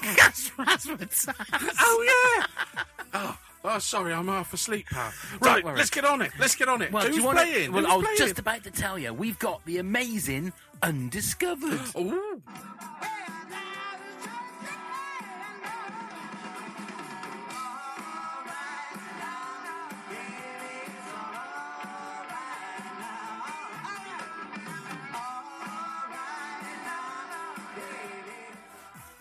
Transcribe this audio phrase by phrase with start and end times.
[0.56, 1.34] Razzmatazz.
[1.78, 2.82] Oh, yeah.
[3.14, 5.12] oh, oh, sorry, I'm half asleep, pal.
[5.40, 6.32] Right, let's get on it.
[6.38, 6.92] Let's get on it.
[6.92, 7.72] Well, Who's do you want playing?
[7.72, 8.18] Well, Who's I was playing?
[8.18, 11.80] just about to tell you, we've got the amazing Undiscovered.
[11.96, 12.42] Ooh.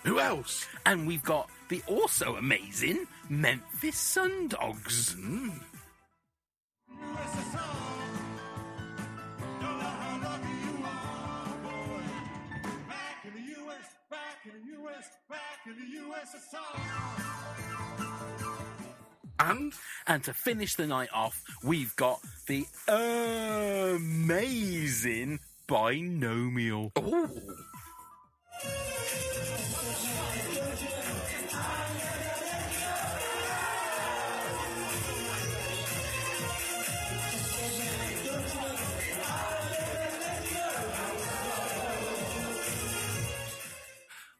[0.03, 0.65] Who else?
[0.85, 5.13] And we've got the also amazing Memphis Sundogs.
[5.13, 5.49] Hmm.
[19.41, 19.73] And
[20.05, 22.65] And to finish the night off, we've got the
[23.95, 26.91] amazing Binomial.
[26.97, 27.29] ooh.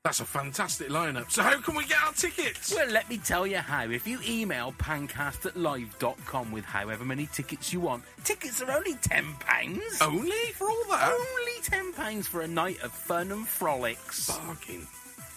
[0.10, 1.30] That's a fantastic lineup.
[1.30, 2.74] So how can we get our tickets?
[2.74, 3.84] Well, let me tell you how.
[3.92, 8.96] If you email pancast at live.com with however many tickets you want, tickets are only
[8.96, 10.02] £10.
[10.02, 11.12] Only for all that?
[11.12, 14.32] Only £10 for a night of fun and frolics.
[14.32, 14.88] Bargain.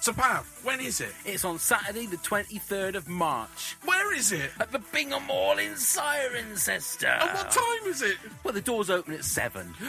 [0.03, 1.13] So, Pav, when is it?
[1.25, 4.51] It's on Saturday, the 23rd of March, Where is it?
[4.59, 7.21] at the Bingham Hall in Cirencester.
[7.23, 8.17] And what time is it?
[8.43, 9.73] Well, the doors open at 7.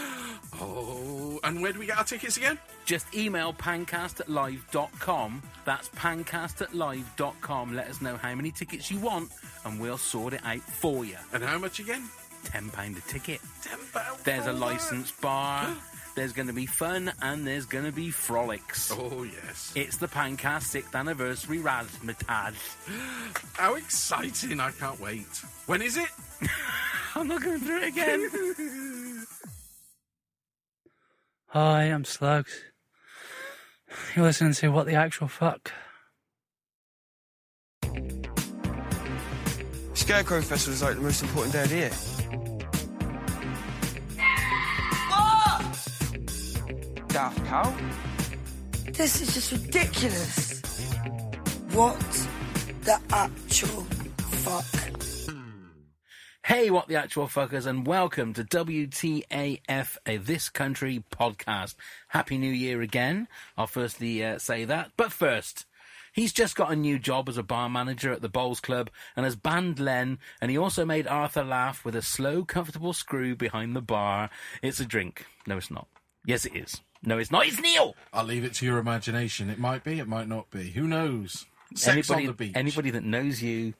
[0.60, 2.56] Oh, and where do we get our tickets again?
[2.84, 5.42] Just email pancast at live.com.
[5.64, 7.74] That's pancast at live.com.
[7.74, 9.30] Let us know how many tickets you want,
[9.64, 11.16] and we'll sort it out for you.
[11.32, 12.08] And how much again?
[12.44, 13.40] £10 a ticket.
[13.62, 14.22] Ten pounds.
[14.22, 14.58] There's a that?
[14.60, 15.74] licensed bar.
[16.14, 18.92] There's going to be fun and there's going to be frolics.
[18.92, 19.72] Oh yes.
[19.74, 22.54] It's the Pancast 6th anniversary Razzmatazz.
[23.54, 24.60] How exciting!
[24.60, 25.26] I can't wait.
[25.66, 26.08] When is it?
[27.16, 28.30] I'm not going through it again.
[31.48, 32.62] Hi, I'm Slugs.
[34.14, 35.72] You're listening to What the Actual Fuck.
[39.94, 42.13] Scarecrow Festival is like the most important day of the year.
[47.14, 47.72] Daft Cow?
[48.86, 50.60] This is just ridiculous.
[51.70, 52.28] What
[52.82, 53.82] the actual
[54.42, 54.64] fuck?
[56.44, 61.76] Hey, what the actual fuckers, and welcome to WTAF, a This Country podcast.
[62.08, 63.28] Happy New Year again.
[63.56, 64.90] I'll firstly uh, say that.
[64.96, 65.66] But first,
[66.12, 69.22] he's just got a new job as a bar manager at the Bowls Club and
[69.22, 73.76] has banned Len, and he also made Arthur laugh with a slow, comfortable screw behind
[73.76, 74.30] the bar.
[74.62, 75.26] It's a drink.
[75.46, 75.86] No, it's not.
[76.26, 76.80] Yes, it is.
[77.06, 77.46] No, it's not.
[77.46, 77.94] It's Neil.
[78.12, 79.50] I'll leave it to your imagination.
[79.50, 79.98] It might be.
[79.98, 80.70] It might not be.
[80.70, 81.46] Who knows?
[81.74, 82.52] Sex anybody, on the beach.
[82.54, 83.74] anybody that knows you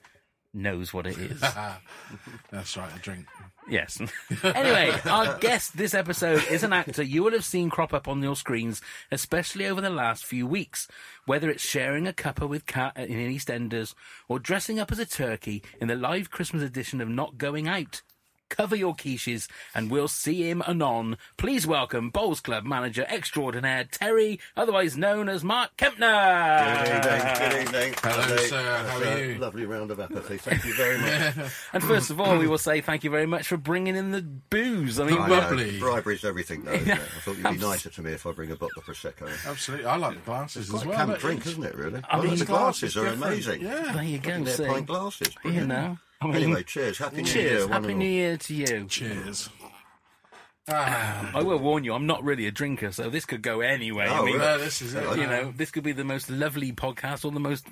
[0.53, 1.41] knows what it is.
[2.51, 2.91] That's right.
[2.95, 3.27] A drink.
[3.69, 4.01] Yes.
[4.43, 8.23] anyway, our guest this episode is an actor you will have seen crop up on
[8.23, 10.87] your screens, especially over the last few weeks.
[11.25, 13.95] Whether it's sharing a cuppa with Cat in EastEnders
[14.29, 18.03] or dressing up as a turkey in the live Christmas edition of Not Going Out.
[18.51, 21.17] Cover your quiches and we'll see him anon.
[21.37, 26.85] Please welcome Bowls Club manager extraordinaire Terry, otherwise known as Mark Kempner.
[26.85, 27.51] Good evening.
[27.51, 27.95] Good evening.
[28.03, 28.87] Hello, Lovely- sir.
[28.89, 29.39] How are you?
[29.39, 30.37] Lovely round of apathy.
[30.37, 31.51] Thank you very much.
[31.73, 34.23] And first of all, we will say thank you very much for bringing in the
[34.23, 35.01] booze.
[35.01, 35.79] I mean, The I know, Bubbly.
[35.81, 36.73] bribery's everything, though.
[36.73, 36.99] Isn't it?
[37.01, 39.29] I thought you'd be nicer to me if I bring a bottle of prosecco.
[39.49, 39.87] Absolutely.
[39.87, 40.97] I like the glasses as Quite well.
[40.99, 41.75] camp but drink, isn't it?
[41.75, 42.01] Really.
[42.09, 43.63] I Oh, mean, the glasses are amazing.
[43.63, 43.93] Yeah.
[43.95, 44.45] there you go.
[44.45, 44.67] They're see.
[44.67, 45.29] pint glasses.
[45.29, 45.69] You Brilliant.
[45.69, 45.99] know.
[46.21, 46.99] I mean, Anyway, cheers.
[46.99, 47.33] Happy New Year.
[47.49, 47.63] cheers.
[47.67, 48.09] one Happy New.
[48.09, 48.85] Year to you.
[48.87, 49.49] Cheers.
[50.69, 54.07] I will warn you, I'm not really a drinker, so this could go anyway.
[54.07, 54.59] I Oh, mean, really?
[54.65, 55.03] This is it.
[55.19, 57.67] you know, this could be the most lovely podcast or the most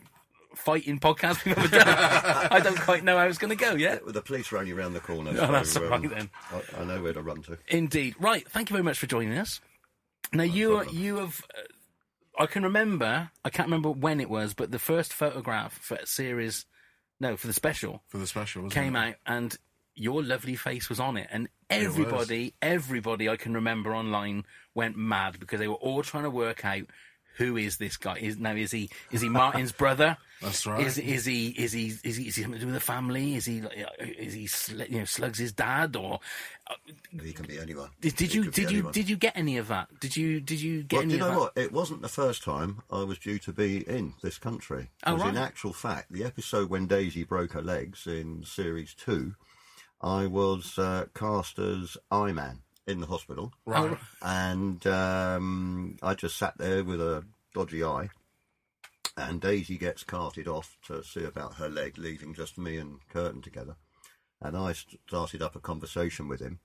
[0.54, 1.88] fighting podcast we've ever done.
[2.50, 4.04] I don't quite know how it's going to go yet.
[4.04, 5.30] Well, The police are only round the corner.
[5.30, 6.28] Oh, that's so, all right then.
[6.50, 7.56] I, I know where to run to.
[7.68, 8.16] Indeed.
[8.20, 8.46] Right.
[8.50, 9.60] Thank you very much for joining us.
[10.34, 10.96] Now you problem.
[10.98, 11.42] you have.
[11.56, 13.30] Uh, I can remember.
[13.44, 16.66] I can't remember when it was, but the first photograph for series,
[17.22, 18.02] no, for the special.
[18.08, 18.98] For the special, wasn't came it?
[18.98, 19.56] out, and
[19.94, 25.38] your lovely face was on it, and everybody, everybody I can remember online went mad
[25.38, 26.82] because they were all trying to work out
[27.36, 28.16] who is this guy.
[28.18, 30.16] Is now is he is he Martin's brother?
[30.42, 30.84] That's right.
[30.84, 33.36] Is is he is he is he is he something to do with the family?
[33.36, 33.68] Is he uh,
[34.00, 36.18] is he sl- you know slugs his dad or?
[37.22, 37.90] He can be anyone.
[38.00, 38.92] Did, did you did you anyone.
[38.92, 39.88] did you get any of that?
[40.00, 41.40] Did you did you get Well, any do you of know that?
[41.56, 41.64] what?
[41.64, 44.90] It wasn't the first time I was due to be in this country.
[45.06, 49.34] Oh, 'Cause In actual fact, the episode when Daisy broke her legs in series two,
[50.00, 53.96] I was uh, cast as Eye Man in the hospital, Right.
[54.20, 57.24] and um, I just sat there with a
[57.54, 58.08] dodgy eye.
[59.16, 63.42] And Daisy gets carted off to see about her leg, leaving just me and Kurtan
[63.42, 63.76] together.
[64.40, 66.60] And I started up a conversation with him.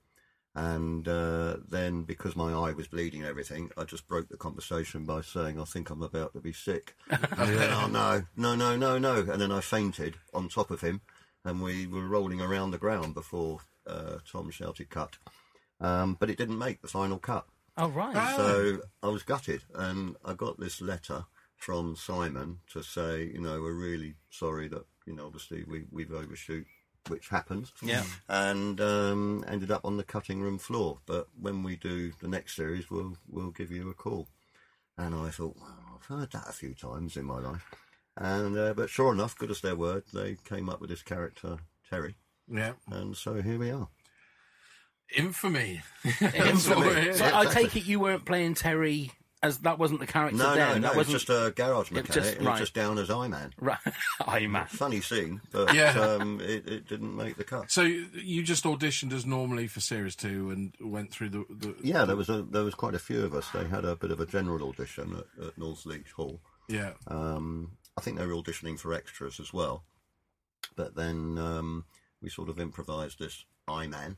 [0.54, 5.04] And uh, then, because my eye was bleeding and everything, I just broke the conversation
[5.04, 6.96] by saying, I think I'm about to be sick.
[7.10, 9.18] and then, oh, no, no, no, no, no.
[9.30, 11.02] And then I fainted on top of him,
[11.44, 15.18] and we were rolling around the ground before uh, Tom shouted cut.
[15.80, 17.46] Um, but it didn't make the final cut.
[17.76, 18.36] Oh right.
[18.36, 21.26] So I was gutted, and I got this letter
[21.56, 26.12] from Simon to say, you know, we're really sorry that, you know, obviously we, we've
[26.12, 26.66] overshoot,
[27.08, 27.72] which happens.
[27.82, 28.04] Yeah.
[28.28, 30.98] And um, ended up on the cutting room floor.
[31.06, 34.28] But when we do the next series, we'll we'll give you a call.
[34.96, 37.64] And I thought, well, I've heard that a few times in my life.
[38.16, 41.58] And uh, but sure enough, good as their word, they came up with this character
[41.88, 42.16] Terry,
[42.48, 42.72] Yeah.
[42.90, 43.88] and so here we are.
[45.16, 45.82] Infamy.
[46.20, 47.12] Infamy.
[47.14, 49.12] So I take it you weren't playing Terry
[49.42, 50.56] as that wasn't the character No, then.
[50.56, 50.80] no, no.
[50.80, 52.12] that It's wasn't just a garage mechanic.
[52.12, 52.58] just- It was right.
[52.58, 53.54] just down as Eye Man.
[53.60, 53.78] right.
[54.26, 54.66] I'm man.
[54.66, 55.90] funny scene, but Yeah.
[55.92, 57.70] um, it, it didn't make the cut.
[57.70, 61.44] So you just auditioned as normally for series two and went through the.
[61.50, 63.48] the Yeah, there was a there was quite a few of us.
[63.50, 66.40] They had a bit of a general audition at, at Northleach Hall.
[66.68, 66.92] yeah.
[67.06, 69.84] Um, I think they were auditioning for extras as well,
[70.76, 71.84] but then um,
[72.20, 74.16] we sort of improvised this Eye Man,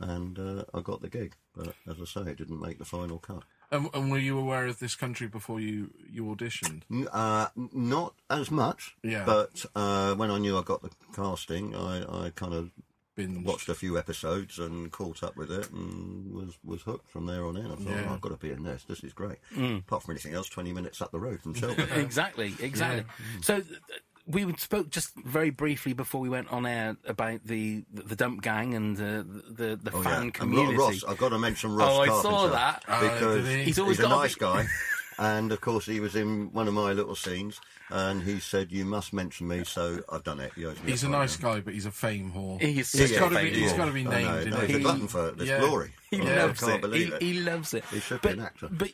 [0.00, 1.34] and uh, I got the gig.
[1.56, 3.42] But as I say, it didn't make the final cut.
[3.70, 6.82] And, and were you aware of this country before you you auditioned?
[7.12, 9.24] Uh, not as much, Yeah.
[9.24, 12.70] but uh, when I knew I got the casting, I, I kind of
[13.16, 17.26] Been watched a few episodes and caught up with it and was was hooked from
[17.26, 17.66] there on in.
[17.66, 18.06] I thought, Yeah.
[18.10, 18.84] oh, I've got to be in this.
[18.84, 19.38] This is great.
[19.56, 21.88] Apart from anything else, twenty minutes up the road from Cheltenham.
[22.00, 23.04] exactly, exactly.
[23.42, 27.84] So th- th- we spoke just very briefly before we went on air about the
[27.92, 30.20] the dump gang and uh, the the Oh, fan yeah.
[30.22, 30.76] And community.
[30.78, 32.82] Ross, I've got to mention Ross Oh, I saw that.
[32.88, 33.64] Oh, because did he?
[33.64, 34.66] He's always a gotta nice be- guy.
[35.16, 38.84] And of course, he was in one of my little scenes, and he said, "You
[38.84, 40.50] must mention me." So I've done it.
[40.56, 41.18] He He's a fiver.
[41.18, 42.60] nice guy, but he's a fame whore.
[42.60, 43.50] He's He's such got to be.
[43.52, 44.50] He's got to be I know, named.
[44.50, 44.78] no, in he's it.
[44.80, 45.60] a glutton for this Yeah.
[45.60, 45.92] glory.
[46.22, 46.84] He I loves it.
[46.94, 47.22] he, it.
[47.22, 47.84] he loves it.
[47.86, 48.68] He should but, be an actor.
[48.70, 48.90] But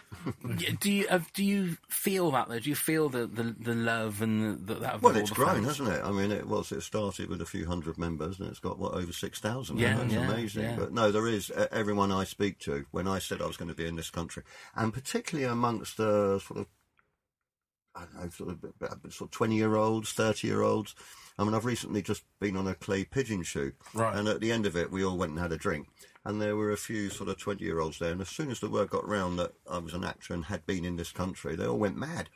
[0.80, 2.58] do you uh, do you feel that though?
[2.58, 5.02] Do you feel the the, the love and the, that?
[5.02, 5.66] Well, it's grown, fans?
[5.78, 6.02] hasn't it?
[6.04, 6.72] I mean, it was.
[6.72, 9.78] It started with a few hundred members, and it's got what over six thousand.
[9.78, 10.62] Yeah, That's yeah, amazing.
[10.62, 10.76] yeah.
[10.76, 12.86] But no, there is uh, everyone I speak to.
[12.90, 14.42] When I said I was going to be in this country,
[14.74, 16.66] and particularly amongst the sort of,
[17.94, 20.94] I don't know, sort of, uh, sort of twenty-year-olds, thirty-year-olds.
[21.38, 24.14] I mean, I've recently just been on a clay pigeon shoot, Right.
[24.14, 25.88] and at the end of it, we all went and had a drink.
[26.24, 28.12] And there were a few sort of 20 year olds there.
[28.12, 30.66] And as soon as the word got round that I was an actor and had
[30.66, 32.28] been in this country, they all went mad.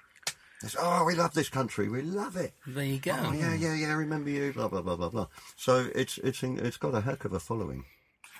[0.62, 1.88] They said, Oh, we love this country.
[1.90, 2.54] We love it.
[2.66, 3.14] There you go.
[3.18, 3.88] Oh yeah, yeah, yeah.
[3.88, 4.52] I remember you.
[4.52, 5.26] Blah blah blah blah blah.
[5.56, 7.84] So it's it's it's got a heck of a following.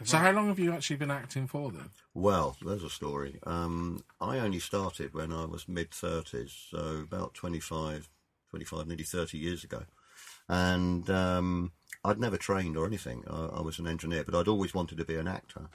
[0.03, 1.91] So how long have you actually been acting for then?
[2.15, 3.39] Well, there's a story.
[3.47, 8.09] Um, I only started when I was mid thirties, so about 25,
[8.51, 9.83] 25, nearly thirty years ago.
[10.49, 11.73] And um,
[12.05, 13.25] I'd never trained or anything.
[13.29, 15.71] I, I was an engineer, but I'd always wanted to be an actor.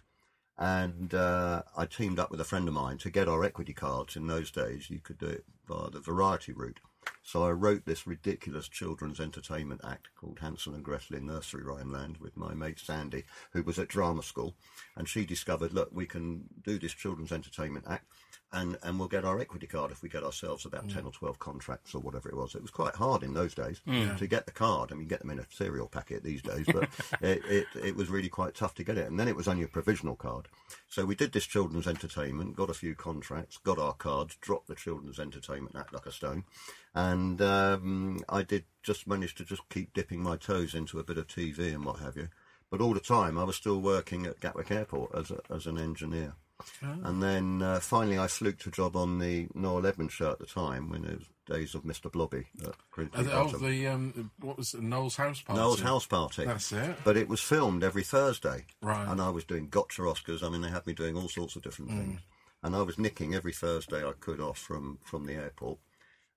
[0.57, 4.15] And uh, I teamed up with a friend of mine to get our equity cards.
[4.15, 6.81] In those days, you could do it via the variety route.
[7.29, 11.91] So I wrote this ridiculous children's entertainment act called Hansel and Gretel in Nursery Rhyme
[11.91, 14.55] Land with my mate Sandy, who was at drama school.
[14.95, 18.05] And she discovered, look, we can do this children's entertainment act
[18.51, 20.93] and, and we'll get our equity card if we get ourselves about mm.
[20.93, 22.55] 10 or 12 contracts or whatever it was.
[22.55, 24.17] It was quite hard in those days mm.
[24.17, 24.91] to get the card.
[24.91, 26.89] I mean, you get them in a cereal packet these days, but
[27.21, 29.07] it, it, it was really quite tough to get it.
[29.07, 30.47] And then it was only a provisional card.
[30.87, 34.75] So we did this children's entertainment, got a few contracts, got our cards, dropped the
[34.75, 36.43] children's entertainment act like a stone.
[36.95, 41.17] And um, I did just manage to just keep dipping my toes into a bit
[41.17, 42.29] of TV and what have you.
[42.69, 45.77] But all the time, I was still working at Gatwick Airport as, a, as an
[45.77, 46.35] engineer.
[46.81, 50.45] And then uh, finally, I fluked a job on the Noel Edmonds show at the
[50.45, 52.11] time when it was days of Mr.
[52.11, 52.47] Blobby.
[52.61, 54.81] At Grimsby Uh, oh, the um, what was it?
[54.81, 55.59] Noel's house party.
[55.59, 56.45] Noel's house party.
[56.45, 56.97] That's it.
[57.03, 58.65] But it was filmed every Thursday.
[58.81, 59.07] Right.
[59.07, 60.43] And I was doing gotcha Oscars.
[60.43, 62.21] I mean, they had me doing all sorts of different things.
[62.61, 65.79] And I was nicking every Thursday I could off from, from the airport.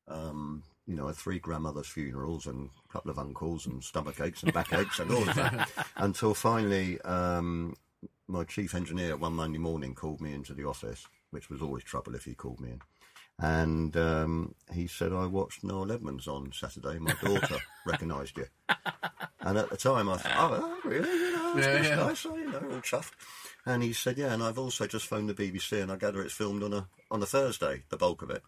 [0.06, 0.62] Um,
[0.92, 4.74] you know, three grandmother's funerals and a couple of uncles and stomach aches and back
[4.74, 5.70] aches and all of that.
[5.96, 7.74] Until finally, um,
[8.28, 12.14] my chief engineer one Monday morning called me into the office, which was always trouble
[12.14, 12.80] if he called me in.
[13.38, 16.98] And um, he said, I watched Noel Edmonds on Saturday.
[16.98, 17.56] My daughter
[17.86, 18.44] recognised you.
[19.40, 21.08] And at the time, I thought, oh, oh, really?
[21.08, 21.94] You know, Yeah, yeah.
[21.96, 22.20] nice.
[22.20, 23.12] So, you know, all chuffed.
[23.64, 26.34] And he said, yeah, and I've also just phoned the BBC, and I gather it's
[26.34, 28.42] filmed on a on a Thursday, the bulk of it.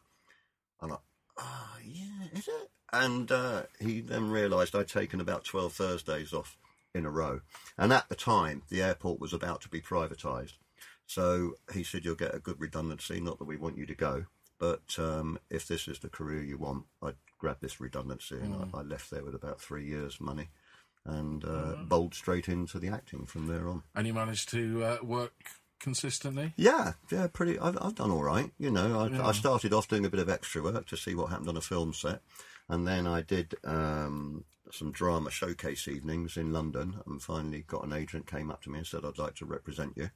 [0.82, 0.98] And I'm like,
[1.38, 2.03] oh, yeah,
[2.34, 2.70] is it?
[2.92, 6.56] And uh, he then realised I'd taken about 12 Thursdays off
[6.94, 7.40] in a row.
[7.76, 10.54] And at the time, the airport was about to be privatised.
[11.06, 14.26] So he said, you'll get a good redundancy, not that we want you to go.
[14.58, 18.36] But um, if this is the career you want, I'd grab this redundancy.
[18.36, 20.50] And I, I left there with about three years' money
[21.04, 23.82] and uh, bowled straight into the acting from there on.
[23.94, 25.34] And you managed to uh, work
[25.84, 26.54] consistently.
[26.56, 27.58] Yeah, yeah, pretty.
[27.58, 28.50] I've, I've done all right.
[28.58, 31.28] You know, I, I started off doing a bit of extra work to see what
[31.30, 32.20] happened on a film set,
[32.68, 37.92] and then I did um, some drama showcase evenings in London, and finally got an
[37.92, 40.10] agent came up to me and said, "I'd like to represent you."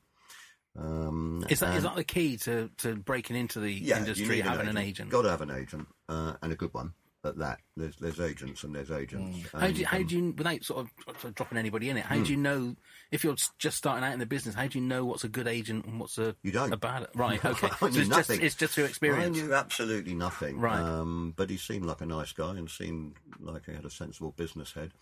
[0.77, 4.01] Um, Is that is and- that the key to, to breaking into the yeah, you
[4.03, 4.37] industry?
[4.37, 5.11] need Having an agent.
[5.11, 6.93] Got to have an agent, uh, and a good one
[7.29, 7.61] at that.
[7.77, 9.39] There's there's agents and there's agents.
[9.53, 11.97] How do you, how um, do you, without sort of, sort of dropping anybody in
[11.97, 12.75] it, how do you know
[13.13, 14.55] if you're just starting out in the business?
[14.55, 16.73] How do you know what's a good agent and what's a You don't.
[16.73, 17.07] a bad?
[17.15, 17.69] Right, okay.
[17.79, 19.39] So it's just it's just through experience.
[19.39, 20.59] I knew absolutely nothing.
[20.59, 20.81] Right.
[20.81, 24.33] Um, but he seemed like a nice guy and seemed like he had a sensible
[24.33, 24.93] business head.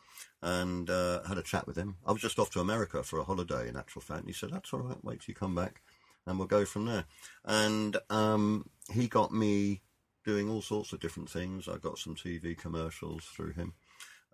[0.42, 1.96] And uh, had a chat with him.
[2.06, 4.20] I was just off to America for a holiday, in actual fact.
[4.20, 5.02] And he said, "That's all right.
[5.02, 5.80] Wait till you come back,
[6.26, 7.04] and we'll go from there."
[7.44, 9.80] And um, he got me
[10.26, 11.68] doing all sorts of different things.
[11.68, 13.72] I got some TV commercials through him,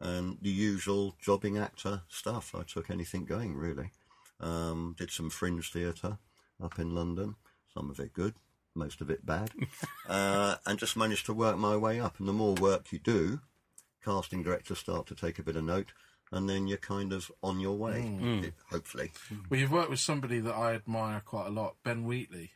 [0.01, 2.55] and the usual jobbing actor stuff.
[2.59, 3.91] I took anything going really.
[4.41, 6.19] Um, did some fringe theatre
[6.61, 7.37] up in London.
[7.73, 8.35] Some of it good,
[8.75, 9.51] most of it bad,
[10.09, 12.19] uh, and just managed to work my way up.
[12.19, 13.41] And the more work you do,
[14.05, 15.93] casting directors start to take a bit of note,
[16.33, 18.01] and then you're kind of on your way.
[18.45, 19.13] It- hopefully.
[19.49, 22.51] Well, you've worked with somebody that I admire quite a lot, Ben Wheatley.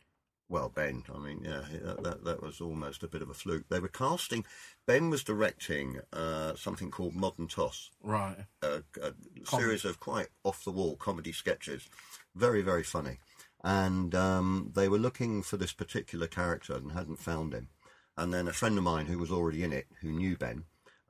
[0.48, 3.64] Well, Ben, I mean, yeah, that, that, that was almost a bit of a fluke.
[3.68, 4.44] They were casting,
[4.86, 8.36] Ben was directing uh, something called Modern Toss, Right.
[8.62, 9.12] a, a
[9.44, 11.88] series of quite off the wall comedy sketches.
[12.36, 13.18] Very, very funny.
[13.64, 17.68] And um, they were looking for this particular character and hadn't found him.
[18.16, 20.62] And then a friend of mine who was already in it, who knew Ben,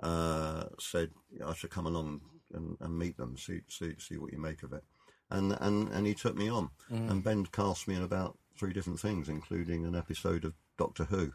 [0.02, 1.10] uh, said,
[1.44, 2.22] I should come along
[2.54, 4.82] and, and meet them, see, see, see what you make of it.
[5.30, 6.70] And, and, and he took me on.
[6.88, 11.32] And Ben cast me in about three different things, including an episode of Doctor Who.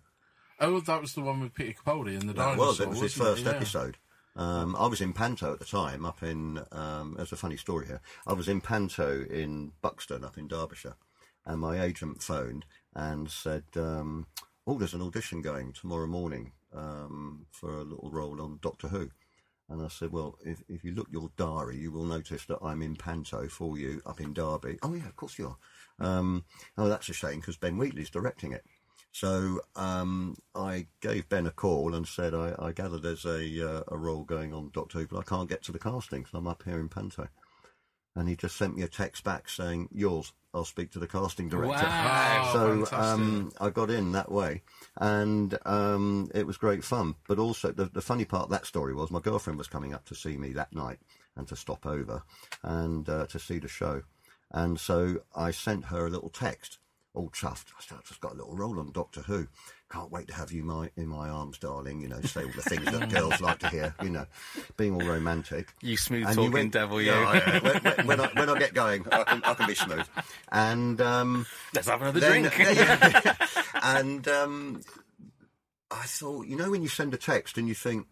[0.59, 2.67] Oh, that was the one with Peter Capaldi and the That dinosaur.
[2.67, 2.79] was.
[2.79, 3.51] It was his first Yeah.
[3.51, 3.97] episode.
[4.35, 6.63] Um, I was in Panto at the time, up in.
[6.71, 8.01] Um, there's a funny story here.
[8.25, 10.95] I was in Panto in Buxton, up in Derbyshire,
[11.45, 14.27] and my agent phoned and said, um,
[14.65, 19.09] "Oh, there's an audition going tomorrow morning um, for a little role on Doctor Who."
[19.67, 22.81] And I said, "Well, if, if you look your diary, you will notice that I'm
[22.81, 25.57] in Panto for you up in Derby." Oh yeah, of course you are.
[25.99, 26.45] Um,
[26.77, 28.63] oh, that's a shame because Ben Wheatley's directing it.
[29.11, 33.83] So um, I gave Ben a call and said, I, I gather there's a uh,
[33.89, 36.47] a role going on Doctor Who, but I can't get to the casting, because I'm
[36.47, 37.27] up here in Panto.
[38.15, 40.33] And he just sent me a text back saying, "Yours.
[40.53, 42.49] I'll speak to the casting director." Wow.
[42.51, 44.63] So um, I got in that way,
[44.97, 47.15] and um, it was great fun.
[47.27, 50.03] But also, the, the funny part of that story was my girlfriend was coming up
[50.05, 50.99] to see me that night
[51.37, 52.23] and to stop over
[52.63, 54.03] and uh, to see the show.
[54.51, 56.77] And so I sent her a little text,
[57.13, 57.67] all chuffed.
[57.77, 59.47] I said, I've just got a little role on Doctor Who.
[59.91, 62.01] can't wait to have you my, in my arms, darling.
[62.01, 63.95] You know, say all the things that girls like to hear.
[64.03, 64.25] You know,
[64.77, 65.73] being all romantic.
[65.81, 67.11] You smooth And talking went- devil, you.
[67.11, 67.59] Yeah, yeah.
[67.59, 70.07] when, when- when I, when I get going, I can, I can be smooth.
[70.51, 72.57] And um, Let's have another then- drink.
[72.77, 73.35] yeah.
[73.83, 74.81] and um,
[75.89, 78.07] I thought, you know, when you send a text and you think,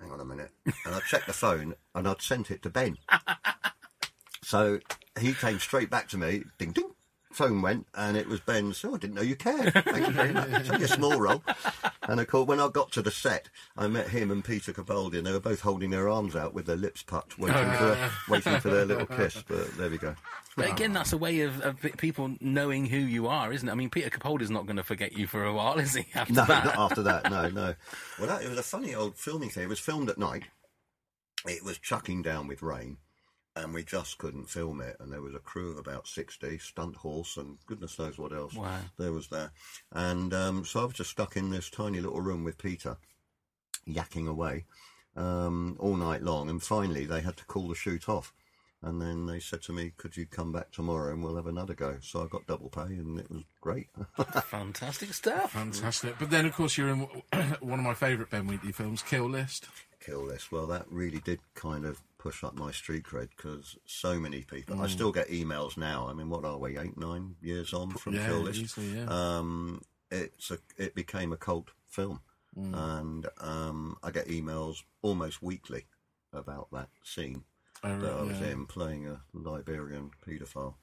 [0.00, 0.50] hang on a minute,
[0.84, 2.96] and I checked the phone and I'd sent it to Ben.
[4.42, 4.78] so
[5.20, 6.90] he came straight back to me, ding ding.
[7.32, 8.74] Phone went and it was Ben.
[8.74, 9.72] So oh, I didn't know you cared.
[9.72, 10.68] Thank you very much.
[10.70, 11.42] Only a small role.
[12.02, 15.16] And of course, when I got to the set, I met him and Peter Capaldi,
[15.16, 18.32] and they were both holding their arms out with their lips pucked, waiting oh, for
[18.32, 19.42] waiting for their little kiss.
[19.48, 20.14] But there we go.
[20.56, 23.72] But again, that's a way of, of people knowing who you are, isn't it?
[23.72, 26.06] I mean, Peter Capaldi's not going to forget you for a while, is he?
[26.14, 27.30] After No, that, not after that.
[27.30, 27.74] No, no.
[28.18, 29.64] Well, that, it was a funny old filming thing.
[29.64, 30.44] It was filmed at night.
[31.46, 32.98] It was chucking down with rain,
[33.54, 34.96] and we just couldn't film it.
[35.00, 38.54] And there was a crew of about sixty, stunt horse, and goodness knows what else.
[38.54, 38.78] Wow.
[38.98, 39.52] There was there,
[39.92, 42.96] and um, so I was just stuck in this tiny little room with Peter,
[43.88, 44.64] yakking away
[45.16, 46.48] um, all night long.
[46.50, 48.32] And finally, they had to call the shoot off.
[48.84, 51.74] And then they said to me, "Could you come back tomorrow and we'll have another
[51.74, 53.88] go?" So I got double pay, and it was great.
[54.44, 55.52] fantastic stuff.
[55.52, 56.18] Fantastic.
[56.18, 57.00] But then, of course, you're in
[57.60, 59.68] one of my favourite Ben Wheatley films, Kill List.
[60.00, 60.50] kill List.
[60.50, 64.80] Well, that really did kind of push up my street cred because so many people.
[64.80, 66.08] I still get emails now.
[66.08, 66.76] I mean, what are we?
[66.78, 68.60] Eight, nine years on from Yeah, Kill List.
[68.60, 69.06] easily, yeah.
[69.08, 72.20] Um, it's a, it became a cult film,
[72.56, 75.86] and um, I get emails almost weekly
[76.32, 77.44] about that scene.
[77.84, 78.48] Oh, That I was yeah.
[78.50, 80.74] in playing a librarian paedophile.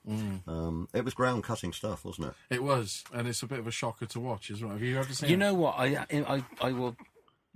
[0.48, 2.56] Um, it was ground cutting stuff, wasn't it?
[2.56, 4.74] It was, and it's a bit of a shocker to watch as well.
[4.74, 5.39] Have you ever seen You it?
[5.39, 5.75] know what?
[5.77, 6.98] I, I I will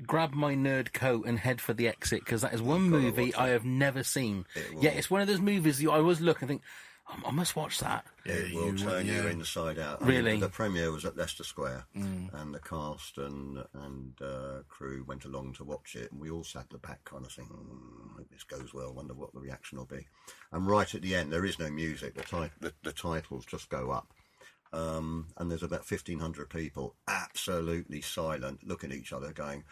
[0.07, 3.37] grab my nerd coat and head for the exit because that is one movie watch
[3.37, 3.53] I it.
[3.53, 4.45] have never seen.
[4.55, 6.61] It Yeah, it's one of those movies you I always look and think,
[7.09, 8.05] "Oh, I must watch that.
[8.25, 10.01] it will you- turn you inside out.
[10.01, 10.31] I Really?
[10.31, 12.33] mean, the premiere was at Leicester Square, Mm.
[12.33, 16.43] and the cast and and uh, crew went along to watch it, and we all
[16.45, 18.93] sat at the back, kind of thinking, mm, "Hope this goes well.
[18.93, 20.07] Wonder what the reaction will be."
[20.51, 22.15] And right at the end, there is no music.
[22.15, 24.13] The ti- the, the titles just go up.
[24.71, 29.63] Um, and there's about 1,500 people absolutely silent, looking at each other, going,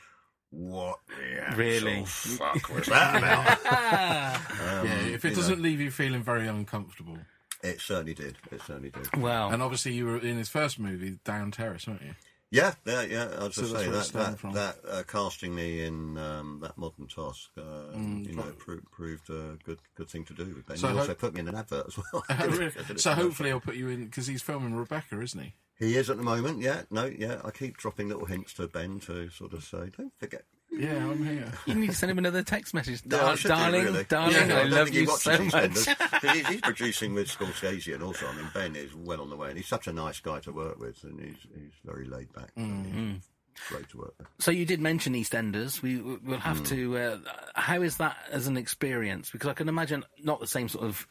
[0.52, 2.04] What the actual Really?
[2.06, 4.38] fuck was that about?
[4.62, 7.18] Um, yeah, if it doesn't leave you feeling very uncomfortable.
[7.64, 8.38] it certainly did.
[8.52, 9.08] It certainly did.
[9.18, 12.14] Well, And obviously, you were in his first movie, Down Terrace, weren't you?
[12.52, 13.28] Yeah, yeah, yeah.
[13.40, 17.08] I was So just saying that that, that uh, casting me in um, that Modern
[17.08, 17.62] Toss, uh,
[17.96, 20.62] Mm, you know, pro- proved a good good thing to do.
[20.68, 22.24] Ben So he ho- also put me in an advert as well.
[22.30, 22.72] Oh, really?
[22.98, 25.54] so hopefully he'll put you in because he's filming Rebecca, isn't he?
[25.80, 26.60] he is at the moment.
[26.62, 27.42] Yeah, no, yeah.
[27.46, 30.44] I keep dropping little hints to Ben to sort of say, don't forget.
[30.72, 31.52] Yeah, I'm here.
[31.66, 33.02] you need to send him another text message.
[33.06, 34.04] No, Dar- I should do, darling, really.
[34.06, 35.62] darling, Yeah, I don't love think he you watches so these much.
[35.62, 35.86] tenders.
[35.86, 39.36] 'Cause he's, he's producing with Scorsese, and also, I mean, Ben is well on the
[39.36, 42.32] way, and he's such a nice guy to work with, and he's he's very laid
[42.34, 42.56] back.
[42.58, 43.12] Mm-hmm.
[43.16, 43.22] He's
[43.68, 44.28] Great to work with.
[44.40, 45.82] So you did mention EastEnders.
[45.82, 46.98] We we'll have to.
[46.98, 47.18] Uh,
[47.54, 49.30] how is that as an experience?
[49.30, 51.06] Because I can imagine not the same sort of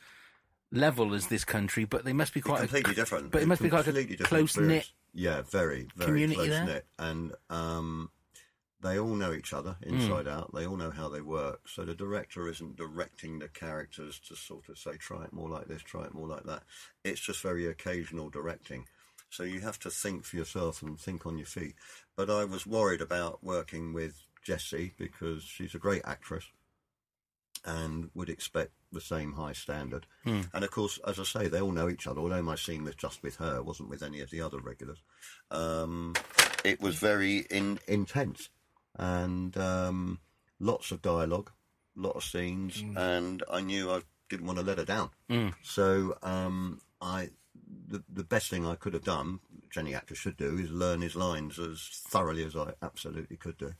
[0.72, 3.30] level as this country, but they must be quite completely different.
[3.30, 4.76] But it must be quite a completely different close knit.
[4.78, 4.92] experience.
[5.12, 6.64] Yeah, very, very community close there?
[6.64, 8.10] knit, and um,
[8.82, 10.32] they all know each other inside Hmm.
[10.32, 10.54] out.
[10.54, 11.68] They all know how they work.
[11.68, 15.66] So the director isn't directing the characters to sort of say, "Try it more like
[15.68, 16.64] this, try it more like that."
[17.04, 18.88] It's just very occasional directing.
[19.28, 21.76] So you have to think for yourself and think on your feet.
[22.16, 26.46] But I was worried about working with Jessie because she's a great actress
[27.64, 30.06] and would expect the same high standard.
[30.24, 32.20] And of course, as I say, they all know each other.
[32.20, 35.02] Although my scene was just with her, it wasn't with any of the other regulars.
[35.50, 36.14] Um,
[36.64, 38.48] it was very in, intense
[38.96, 40.18] and um,
[40.58, 41.50] lots of dialogue,
[41.96, 45.10] lot of scenes, and I knew I didn't want to let her down.
[45.62, 47.30] So um, I,
[47.88, 51.00] the the best thing I could have done, which any actor should do, is learn
[51.02, 53.72] his lines as thoroughly as I absolutely could do.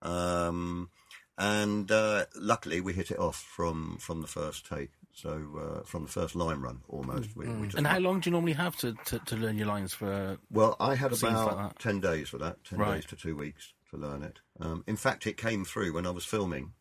[0.00, 0.90] Um,
[1.38, 4.90] and uh, luckily, we hit it off from from the first take.
[5.14, 7.36] So uh, from the first line run, almost.
[7.36, 9.92] We, we And how long do you normally have to, to, to learn your lines
[9.92, 10.38] for?
[10.50, 12.94] well, I had about like 10 days for that, 10 Right.
[12.94, 14.40] days to two weeks to learn it.
[14.60, 16.72] Um, in fact, it came through when I was filming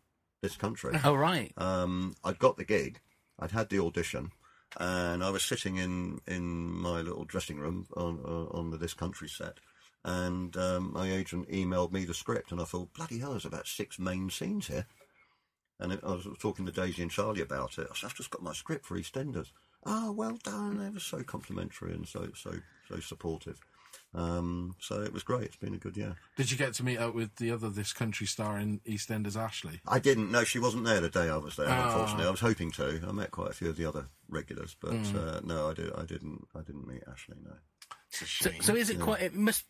[0.42, 0.98] this country.
[1.04, 3.00] Oh right, um, I'd got the gig,
[3.40, 4.32] I'd had the audition,
[4.78, 8.94] and I was sitting in, in my little dressing room on, uh, on the This
[8.94, 9.60] Country set.
[10.04, 13.68] And um, my agent emailed me the script, and I thought, bloody hell, there's about
[13.68, 14.88] six main scenes here.
[15.80, 17.88] And I was talking to Daisy and Charlie about it.
[17.90, 19.52] I said, I've just got my script for EastEnders.
[19.86, 20.78] Oh, well done.
[20.78, 22.54] They were so complimentary and so so
[22.88, 23.60] so supportive.
[24.14, 25.44] Um, so it was great.
[25.46, 26.16] It's been a good year.
[26.36, 29.80] Did you get to meet up with the other This Country star in EastEnders, Ashley?
[29.88, 30.32] I didn't.
[30.32, 31.68] No, she wasn't there the day I was there.
[31.70, 31.88] Ah.
[31.92, 33.02] Unfortunately, I was hoping to.
[33.08, 35.18] I met quite a few of the other regulars, but Hmm.
[35.18, 35.94] uh, no, I did.
[35.96, 36.46] I didn't.
[36.54, 37.38] I didn't meet Ashley.
[37.44, 37.54] No.
[38.10, 39.22] so, so is it quite?
[39.22, 39.64] It must.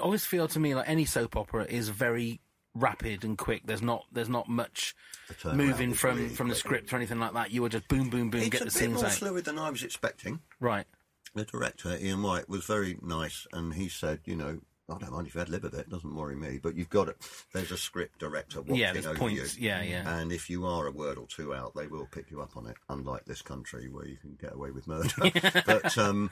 [0.00, 2.40] Always feel to me like any soap opera is very
[2.74, 3.62] rapid and quick.
[3.66, 4.96] There's not there's not much
[5.42, 7.52] The moving from really from the script or anything like that.
[7.52, 9.12] You were just boom boom boom It's get a the bit scenes more out.
[9.12, 10.40] fluid than I was expecting.
[10.58, 10.86] Right.
[11.34, 15.26] The director, Ian White, was very nice, and he said, you know, I don't mind
[15.26, 17.16] if you had lib of it, it doesn't worry me, but you've got it.
[17.52, 19.56] There's a script director watching Yeah, over points.
[19.58, 19.68] you.
[19.68, 20.18] Yeah, yeah.
[20.18, 22.66] And if you are a word or two out, they will pick you up on
[22.66, 25.10] it, unlike this country where you can get away with murder.
[25.66, 26.30] but um,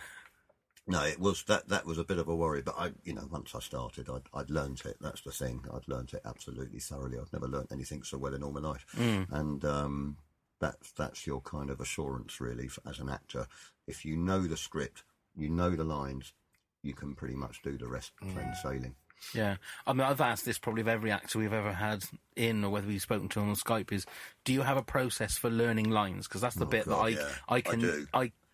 [0.87, 2.61] no, it was that that was a bit of a worry.
[2.61, 4.99] But I, you know, once I started, I'd, I'd learnt it.
[5.01, 5.65] That's the thing.
[5.73, 7.19] I'd learnt it absolutely thoroughly.
[7.19, 8.85] I've never learnt anything so well in all my life.
[8.99, 10.17] And um,
[10.63, 13.47] that's that's your kind of assurance, really, f as an actor.
[13.87, 15.03] If you know the script,
[15.37, 16.33] you know the lines,
[16.83, 18.33] you can pretty much do the rest mm.
[18.33, 18.95] plain sailing.
[19.35, 22.03] Yeah, I mean, I've asked this probably of every actor we've ever had
[22.35, 23.93] in, or whether we've spoken to on Skype.
[23.93, 24.07] Is
[24.45, 26.27] do you have a process for learning lines?
[26.27, 27.29] Because that's the Oh, bit God, that I yeah.
[27.49, 28.07] I I can do.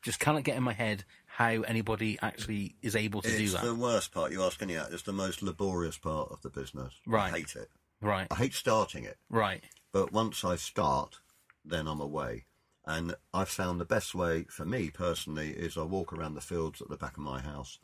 [0.03, 3.65] just cannot get in my head how anybody actually is able to do It's that.
[3.65, 4.33] the worst part.
[4.33, 6.95] You ask any actor, it's the most laborious part of the business.
[7.07, 7.33] Right.
[7.33, 7.71] I hate it.
[8.01, 9.17] Right, I hate starting it.
[9.29, 11.19] right, But once I start,
[11.69, 12.47] then I'm away.
[12.87, 16.81] And I've found the best way for me personally is I walk around the fields
[16.81, 17.79] at the back of my house,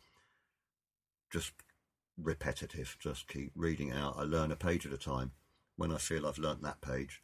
[1.30, 1.52] just
[2.16, 4.16] repetitive, just keep reading out.
[4.16, 5.32] I learn a page at a time.
[5.76, 7.20] When I feel I've learnt that page,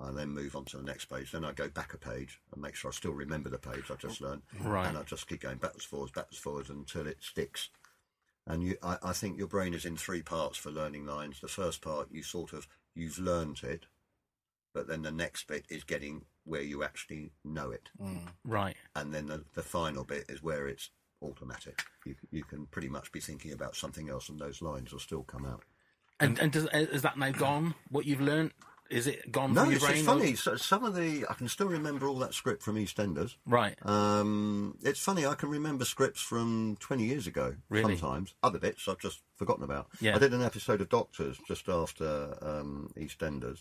[0.00, 1.30] I then move on to the next page.
[1.30, 3.94] Then I go back a page and make sure I still remember the page I
[3.96, 4.42] just learnt.
[4.58, 4.88] Right.
[4.88, 7.68] And I just keep going backwards, forwards, backwards, forwards until it sticks.
[8.46, 11.40] And you, I, I think your brain is in three parts for learning lines.
[11.40, 13.84] The first part, you sort of, you've learnt it,
[14.72, 17.90] but then the next bit is getting where you actually know it.
[18.44, 18.76] right.
[18.96, 20.90] And then the, the final bit is where it's
[21.22, 21.82] automatic.
[22.04, 25.22] You, you can pretty much be thinking about something else and those lines will still
[25.22, 25.62] come out.
[26.18, 27.74] And and does, is that now gone?
[27.90, 28.52] What you've learnt
[28.90, 29.96] is it gone No, from your it's, brain?
[29.98, 30.34] it's funny.
[30.34, 33.36] So, some of the, I can still remember all that script from EastEnders.
[33.46, 33.78] Right.
[33.86, 37.54] Um, it's funny, I can remember scripts from 20 years ago.
[37.68, 37.96] Really?
[37.96, 38.34] Sometimes.
[38.42, 39.86] Other bits I've just forgotten about.
[40.00, 40.16] Yeah.
[40.16, 43.60] I did an episode of Doctors just after um, EastEnders.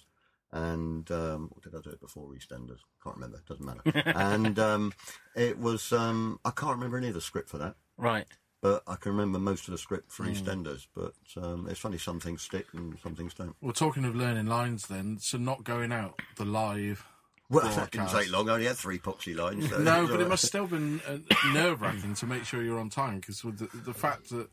[0.52, 2.80] And, um, or did I do it before EastEnders?
[3.04, 3.42] Can't remember.
[3.48, 3.82] Doesn't matter.
[4.16, 4.94] and um,
[5.36, 7.76] it was, um, I can't remember any of the script for that.
[7.98, 8.26] Right.
[8.62, 10.88] But I can remember most of the script for EastEnders.
[10.96, 13.56] But um, it's funny, some things stick and some things don't.
[13.62, 17.06] Well, talking of learning lines, then, so not going out the live.
[17.50, 18.50] Well, that didn't take long.
[18.50, 19.70] I only had three poxy lines.
[19.70, 21.18] so No, but all it must still been uh,
[21.54, 24.50] nerve wracking to make sure you're on time because with the, the fact that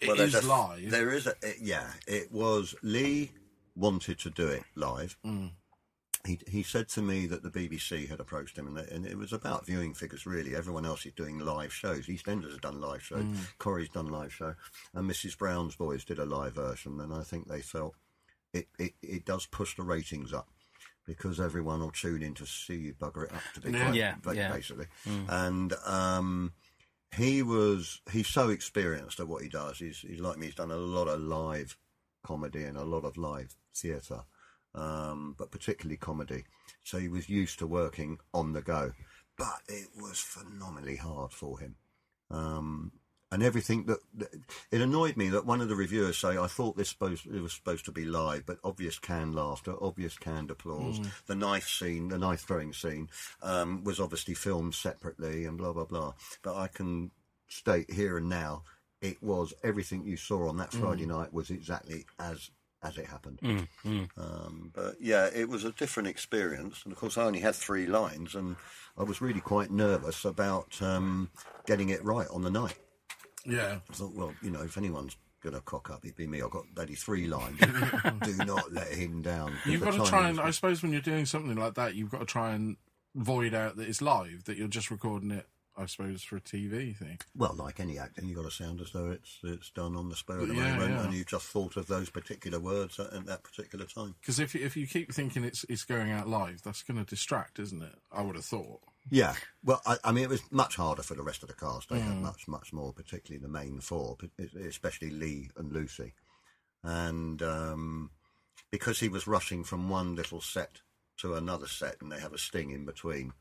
[0.00, 0.90] it Well, is there's a- live.
[0.90, 1.88] There is a it- yeah.
[2.06, 3.30] It was Lee
[3.76, 5.16] wanted to do it live.
[5.24, 5.50] Mm.
[6.24, 9.16] He he said to me that the BBC had approached him, and, they, and it
[9.16, 10.26] was about viewing figures.
[10.26, 12.06] Really, everyone else is doing live shows.
[12.06, 13.22] EastEnders has done live shows.
[13.22, 13.36] Mm.
[13.58, 14.54] Corrie's done live show,
[14.94, 17.00] and Mrs Brown's Boys did a live version.
[17.00, 17.94] And I think they felt
[18.52, 20.48] it it, it does push the ratings up.
[21.06, 24.14] Because everyone will tune in to see you bugger it up to be Yeah.
[24.24, 24.52] quite, Yeah, yeah.
[24.52, 24.86] basically.
[25.28, 26.52] And um,
[27.16, 29.78] he was he's so experienced at what he does.
[29.78, 30.46] He's he's like me.
[30.46, 31.76] He's done a lot of live
[32.26, 34.22] comedy and a lot of live theatre,
[34.74, 36.44] um, but particularly comedy.
[36.82, 38.92] So he was used to working on the go.
[39.38, 41.76] But it was phenomenally hard for him.
[42.30, 42.90] Um,
[43.30, 44.28] and everything that, that
[44.70, 47.52] it annoyed me that one of the reviewers say I thought this supposed it was
[47.52, 51.00] supposed to be live, but obvious canned laughter, obvious canned applause.
[51.26, 53.08] The knife scene, the knife throwing scene,
[53.42, 56.14] um, was obviously filmed separately and blah blah blah.
[56.42, 57.10] But I can
[57.48, 58.62] state here and now,
[59.00, 62.50] it was everything you saw on that Friday night was exactly as
[62.82, 63.40] as it happened.
[64.16, 67.86] Um, but yeah, it was a different experience, and of course I only had three
[67.86, 68.56] lines, and
[68.96, 71.30] I was really quite nervous about um,
[71.66, 72.76] getting it right on the night.
[73.44, 73.78] yeah.
[73.90, 76.42] I thought, well, you know, if anyone's going to cock up, it'd be me.
[76.42, 77.58] I've got bloody three lines.
[78.22, 79.52] Do not let him down.
[79.64, 82.20] You've got to try and, I suppose, when you're doing something like that, you've got
[82.20, 82.76] to try and
[83.14, 85.46] void out that it's live, that you're just recording it,
[85.78, 87.18] I suppose, for a TV thing.
[87.36, 90.16] Well, like any acting, you've got to sound as though it's it's done on the
[90.16, 91.04] spur of the Yeah, moment, yeah.
[91.04, 94.14] and you've just thought of those particular words at, at that particular time.
[94.20, 97.04] Because if, you- if you keep thinking it's it's going out live, that's going to
[97.08, 97.94] distract, isn't it?
[98.10, 98.80] I would have thought.
[99.10, 99.34] Yeah.
[99.62, 101.90] Well, I, I mean, it was much harder for the rest of the cast.
[101.90, 104.16] They had much, much more, particularly the main four,
[104.66, 106.14] especially Lee and Lucy.
[106.82, 108.10] And um,
[108.70, 110.80] because he was rushing from one little set
[111.18, 113.32] to another set, and they have a sting in between,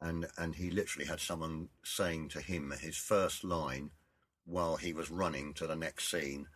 [0.00, 3.90] and and he literally had someone saying to him his first line
[4.44, 6.46] while he was running to the next scene.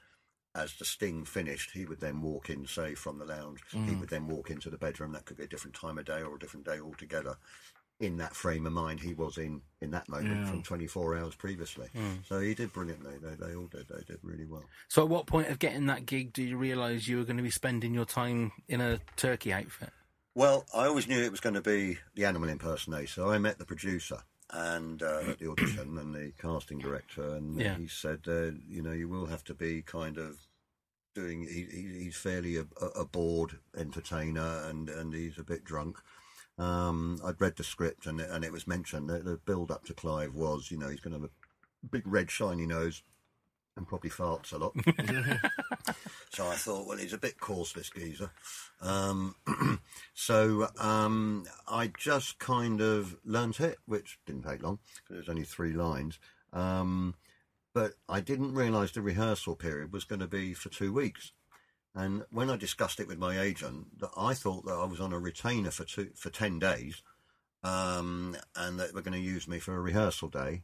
[0.56, 3.58] As the sting finished, he would then walk in, say, from the lounge.
[3.72, 3.98] He mm.
[3.98, 5.10] would then walk into the bedroom.
[5.10, 7.36] That could be a different time of day or a different day altogether
[8.00, 10.46] in that frame of mind he was in in that moment Yeah.
[10.46, 11.88] from 24 hours previously.
[11.94, 12.16] Hmm.
[12.26, 13.18] So he did brilliantly.
[13.18, 13.86] They, they all did.
[13.88, 14.64] They did really well.
[14.88, 17.42] So at what point of getting that gig do you realise you were going to
[17.42, 19.90] be spending your time in a turkey outfit?
[20.34, 23.06] Well, I always knew it was going to be the animal impersonator.
[23.06, 24.18] So I met the producer,
[24.50, 27.76] and uh, at the audition, and the casting director, and Yeah.
[27.76, 30.38] he said, uh, you know, you will have to be kind of
[31.14, 31.42] doing.
[31.42, 32.66] He, he, he's fairly a,
[32.96, 35.98] a bored entertainer, and and he's a bit drunk.
[36.58, 39.84] Um, I'd read the script, and it, and it was mentioned that the build up
[39.86, 43.02] to Clive was, you know, he's going to have a big red shiny nose
[43.76, 44.72] and probably farts a lot.
[46.30, 48.30] so I thought, well, he's a bit coarse, this geezer.
[48.80, 49.34] Um,
[50.14, 55.28] so um, I just kind of learnt it, which didn't take long because it was
[55.28, 56.18] only three lines.
[56.52, 57.14] Um,
[57.72, 61.32] but I didn't realise the rehearsal period was going to be for two weeks.
[61.94, 65.12] And when I discussed it with my agent, that I thought that I was on
[65.12, 67.02] a retainer for two for ten days,
[67.62, 70.62] um, and that we're going to use me for a rehearsal day.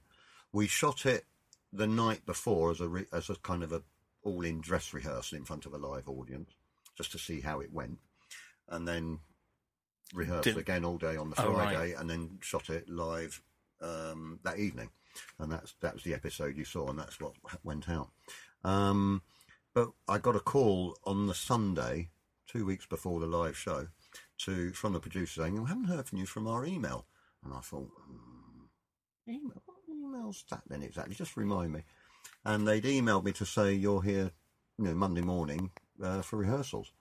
[0.53, 1.27] We shot it
[1.73, 3.83] the night before as a re- as a kind of a
[4.23, 6.51] all in dress rehearsal in front of a live audience,
[6.97, 7.99] just to see how it went,
[8.69, 9.21] and then
[10.13, 11.75] rehearsed Did- again all day on the Oh, right.
[11.75, 13.43] Friday, and then shot it live
[13.81, 14.91] um, that evening,
[15.39, 18.11] and that's that was the episode you saw, and that's what went out.
[18.65, 19.23] Um,
[19.73, 22.11] but I got a call on the Sunday,
[22.47, 23.89] two weeks before the live show,
[24.39, 27.07] to from the producer saying, "We haven't heard from you from our email,"
[27.45, 28.65] and I thought, hmm,
[29.29, 29.63] "Email?
[30.21, 31.15] Email's that then exactly?
[31.15, 31.85] Just remind me."
[32.45, 34.31] And they'd emailed me to say, "You're here,
[34.79, 35.71] you know, Monday morning
[36.03, 36.93] uh, for rehearsals."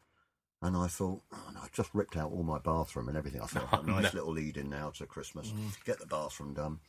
[0.61, 3.39] And I thought, oh, no, I just ripped out all my bathroom and everything.
[3.39, 5.53] I thought, a nice little lead in now to Christmas.
[5.85, 6.79] Get the bathroom done.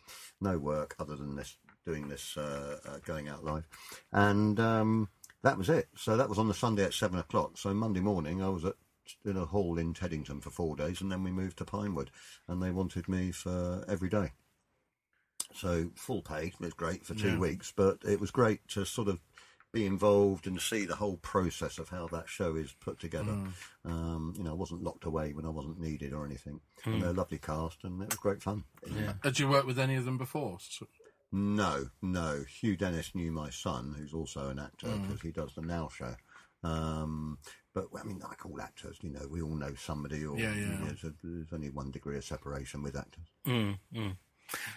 [0.40, 3.68] No work other than this, doing this, uh, uh, going out live.
[4.10, 5.08] And um,
[5.42, 5.86] that was it.
[5.96, 7.58] So that was on the Sunday at seven o'clock.
[7.58, 8.74] So Monday morning, I was at
[9.24, 12.10] in a hall in Teddington for four days, and then we moved to Pinewood,
[12.48, 14.32] and they wanted me for every day.
[15.54, 16.46] So full pay.
[16.46, 19.18] It was great for two weeks, but it was great to sort of
[19.72, 23.38] be involved and see the whole process of how that show is put together.
[23.84, 26.60] Um, you know, I wasn't locked away when I wasn't needed or anything.
[26.84, 28.64] And they're a lovely cast, and it was great fun.
[29.22, 30.58] Had you worked with any of them before?
[31.32, 32.44] No, no.
[32.48, 36.16] Hugh Dennis knew my son, who's also an actor, because he does the Now Show.
[36.62, 37.38] Um,
[37.72, 40.60] but I mean, like all actors, you know, we all know somebody, or Yeah, yeah.
[40.60, 43.26] you know, there's, a, there's only one degree of separation with actors.
[43.46, 44.16] Mm, mm.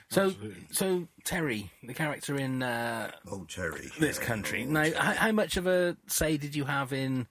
[0.10, 0.34] So,
[0.72, 4.66] so Terry, the character in uh, Oh, Terry, this yeah, country.
[4.68, 4.96] oh, Now, Terry.
[4.96, 7.28] how, how much of a say did you have in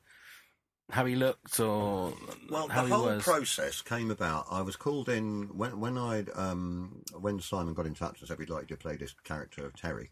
[0.90, 2.12] how he looked or
[2.50, 3.22] Well, how the he whole was?
[3.22, 4.46] process came about.
[4.50, 8.38] I was called in when when I um, when Simon got in touch and said
[8.38, 10.10] we'd like you to play this character of Terry.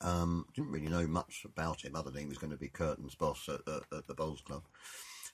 [0.00, 3.14] Um, didn't really know much about him other than he was going to be Kurtan's
[3.14, 4.64] boss at, at, at the Bowls Club.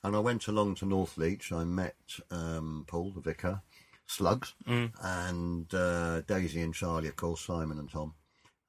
[0.04, 1.50] And I went along to Northleach.
[1.52, 1.96] I met
[2.30, 3.62] um, Paul, the vicar,
[4.08, 4.54] Slugs,
[5.02, 8.14] and uh, Daisy and Charlie, of course, Simon and Tom.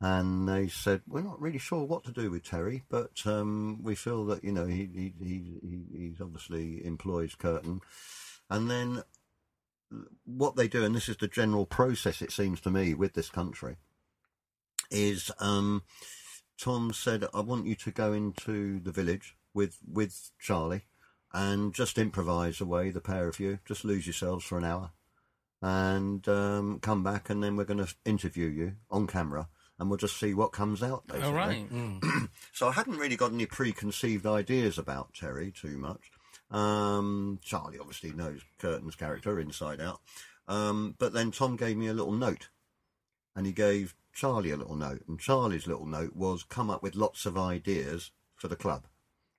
[0.01, 3.95] And they said, "We're not really sure what to do with Terry, but um, we
[3.95, 7.81] feel that you know he he, he, he he's obviously employs Kurtan."
[8.49, 9.03] And then
[10.25, 13.29] what they do, and this is the general process, it seems to me, with this
[13.29, 13.77] country,
[14.91, 15.83] is um,
[16.57, 20.85] Tom said, "I want you to go into the village with with Charlie
[21.33, 23.59] and just improvise away, the pair of you.
[23.65, 24.91] Just lose yourselves for an hour,
[25.61, 29.97] and um, come back, and then we're going to interview you on camera." And we'll
[29.97, 31.07] just see what comes out.
[31.07, 31.27] Basically.
[31.29, 31.65] All right.
[32.51, 36.11] So I hadn't really got any preconceived ideas about Terry too much.
[36.51, 40.01] Um, Charlie obviously knows Kurtan's character inside out.
[40.47, 42.49] Um, but then Tom gave me a little note,
[43.35, 45.03] and he gave Charlie a little note.
[45.07, 48.85] And Charlie's little note was come up with lots of ideas for the club,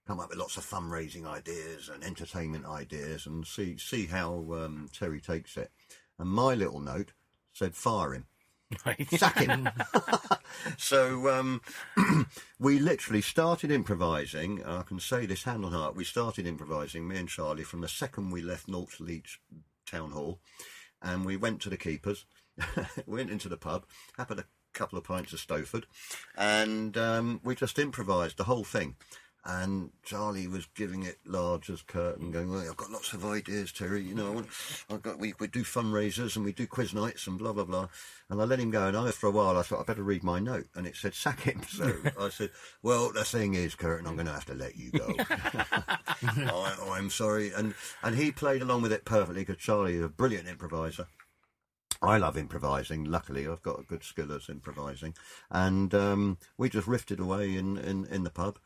[0.06, 4.88] come up with lots of fundraising ideas and entertainment ideas, and see see how um,
[4.92, 5.70] Terry takes it.
[6.20, 7.12] And my little note
[7.52, 8.26] said fire him
[9.16, 9.68] sack him.
[10.76, 11.60] so um,
[12.58, 14.64] we literally started improvising.
[14.64, 15.96] I can say this hand on heart.
[15.96, 19.40] We started improvising, me and Charlie, from the second we left Northleach
[19.86, 20.40] Town Hall,
[21.02, 22.24] and we went to the keepers,
[23.06, 25.84] went into the pub, had a couple of pints of Stowford,
[26.36, 28.96] and um, we just improvised the whole thing.
[29.44, 33.72] And Charlie was giving it large as Kurtan, going, well, I've got lots of ideas,
[33.72, 34.02] Terry.
[34.02, 34.44] You know,
[34.90, 37.88] I got, we, we do fundraisers and we do quiz nights and blah, blah, blah.
[38.28, 38.86] And I let him go.
[38.88, 40.66] And after a while, I thought, I better read my note.
[40.74, 41.62] And it said, sack him.
[41.70, 42.50] So I said,
[42.82, 45.14] well, the thing is, Kurtan, I'm going to have to let you go.
[45.18, 47.52] I, I'm sorry.
[47.52, 51.06] And, and he played along with it perfectly because Charlie is a brilliant improviser.
[52.02, 53.04] I love improvising.
[53.04, 55.14] Luckily, I've got a good skill at improvising,
[55.50, 58.58] and um, we just riffed away in, in, in the pub,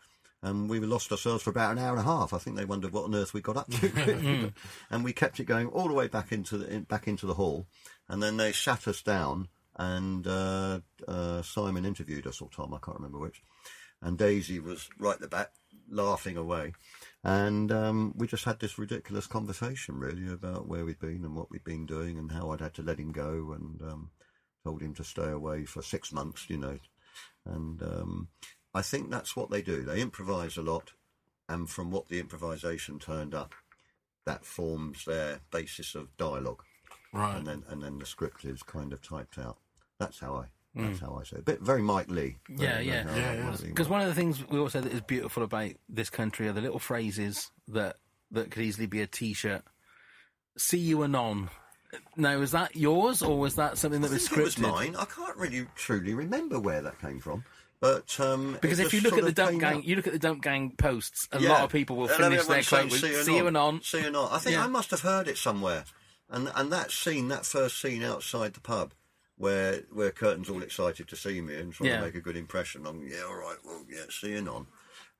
[0.44, 2.34] and we lost ourselves for about an hour and a half.
[2.34, 4.52] I think they wondered what on earth we got up to,
[4.90, 7.34] and we kept it going all the way back into the in, back into the
[7.34, 7.66] hall,
[8.08, 12.78] and then they sat us down, and uh, uh, Simon interviewed us, or Tom, I
[12.84, 13.42] can't remember which,
[14.02, 15.50] and Daisy was right at the back
[15.88, 16.74] laughing away.
[17.22, 21.50] And um, we just had this ridiculous conversation, really, about where we'd been and what
[21.50, 24.10] we'd been doing, and how I'd had to let him go, and um,
[24.62, 26.78] told him to stay away for six months, you know.
[27.46, 28.28] And um,
[28.74, 29.82] I think that's what they do.
[29.82, 30.92] They improvise a lot,
[31.48, 33.54] and from what the improvisation turned up,
[34.26, 36.62] that forms their basis of dialogue,
[37.12, 37.36] Right.
[37.36, 39.58] and then and then the script is kind of typed out.
[39.98, 40.44] That's how I.
[40.76, 41.40] That's how I say it.
[41.40, 42.38] A bit very Mike Lee.
[42.50, 42.60] Mm.
[42.60, 43.04] Yeah, Very- yeah.
[43.04, 43.66] very Yeah, Mike yeah.
[43.68, 46.60] Because one of the things we also that is beautiful about this country are the
[46.62, 47.94] little phrases that
[48.32, 49.62] that could easily be a T-shirt.
[50.58, 51.50] See you anon.
[52.16, 54.72] Now, is that yours or was that something that I was think it was scripted?
[54.72, 54.96] mine.
[54.96, 57.44] I can't really truly remember where that came from,
[57.84, 59.84] but um, Because if you look at the dump gang, out.
[59.84, 61.28] you look at the dump gang posts.
[61.32, 61.50] A Yeah.
[61.50, 64.06] lot of people will finish their quote with "See you "See you anon." See you
[64.06, 64.28] anon.
[64.32, 64.64] I think Yeah.
[64.64, 65.84] I must have heard it somewhere,
[66.30, 68.94] and and that scene, that first scene outside the pub.
[69.36, 71.98] Where where Kurtan's all excited to see me and trying Yeah.
[71.98, 72.86] to make a good impression.
[72.86, 74.66] I'm yeah, all right, well, yeah, see you on.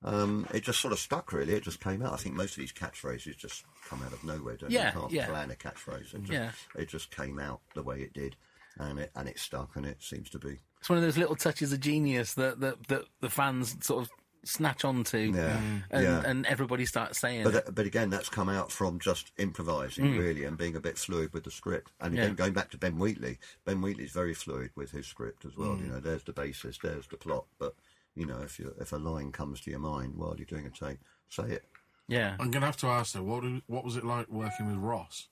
[0.03, 1.55] Um, it just sort of stuck, really.
[1.55, 2.13] It just came out.
[2.13, 4.57] I think most of these catchphrases just come out of nowhere.
[4.57, 5.01] Don't Yeah, you?
[5.01, 5.27] can't yeah.
[5.27, 6.15] plan a catchphrase.
[6.15, 6.53] It just, Yeah.
[6.77, 8.37] it just came out the way it did,
[8.79, 11.35] and it and it stuck, and it seems to be It's one of those little
[11.35, 14.11] touches of genius that that, that the fans sort of
[14.45, 15.59] snatch onto, Yeah.
[15.91, 16.23] and, Yeah.
[16.27, 17.75] and everybody starts saying But it.
[17.75, 21.45] but again, that's come out from just improvising really and being a bit fluid with
[21.45, 21.93] the script.
[22.01, 22.29] And again, Mm.
[22.33, 22.35] Yeah.
[22.35, 25.71] going back to Ben Wheatley, Ben Wheatley's very fluid with his script as well.
[25.71, 25.81] Mm.
[25.81, 27.75] You know, there's the basis, there's the plot, but
[28.15, 30.71] you know, if you if a line comes to your mind while you're doing a
[30.71, 30.99] take,
[31.31, 31.65] say it.
[32.09, 35.29] Yeah, I'm gonna have to ask though, what what was it like working with Ross?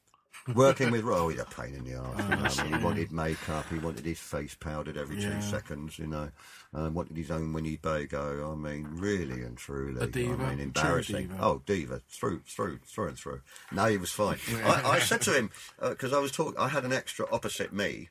[0.54, 2.58] Working with oh, he's a pain in the arse.
[2.58, 3.64] I mean, he wanted makeup.
[3.70, 5.34] He wanted his face powdered every Yeah.
[5.36, 5.98] two seconds.
[5.98, 6.30] You know,
[6.74, 8.52] uh, wanted his own Winnebago.
[8.52, 10.04] I mean, really and truly.
[10.08, 10.42] Diva?
[10.44, 11.28] I mean, embarrassing.
[11.28, 11.38] diva.
[11.40, 13.40] Oh, diva, through, through, through and through.
[13.70, 14.38] No, he was fine.
[14.64, 16.58] I, I said to him because I was talking.
[16.58, 18.08] I had an extra opposite me.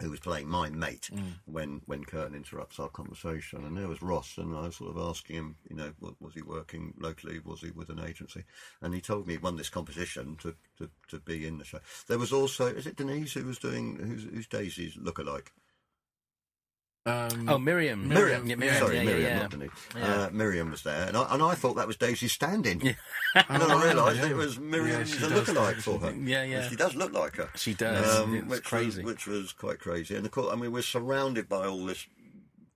[0.00, 1.34] Who was playing my mate mm.
[1.44, 4.98] when when Kurtan interrupts our conversation, and there was Ross, and I was sort of
[4.98, 7.38] asking him, you know, wa- was he working locally?
[7.44, 8.44] Was he with an agency?
[8.80, 11.80] And he told me he won this competition to, to, to be in the show.
[12.08, 15.52] There was also, is it Denise who was doing who's, who's Daisy's look-alike?
[17.06, 18.08] Um, Oh, Miriam.
[18.08, 18.76] Miriam, Yeah, Miriam.
[18.78, 19.70] sorry, yeah, Miriam, yeah, not Denise.
[19.96, 20.14] Yeah.
[20.24, 22.80] Uh, Miriam was there, and I, and I thought that was Daisy's stand-in.
[22.82, 26.12] and then I realised it was Miriam, she the does look-alike for her.
[26.12, 26.60] Yeah, yeah.
[26.60, 27.48] And she does look like her.
[27.56, 28.20] She does.
[28.20, 29.02] Um, It's which crazy.
[29.02, 30.14] Was, which was quite crazy.
[30.14, 32.06] And of course, I mean, we're surrounded by all this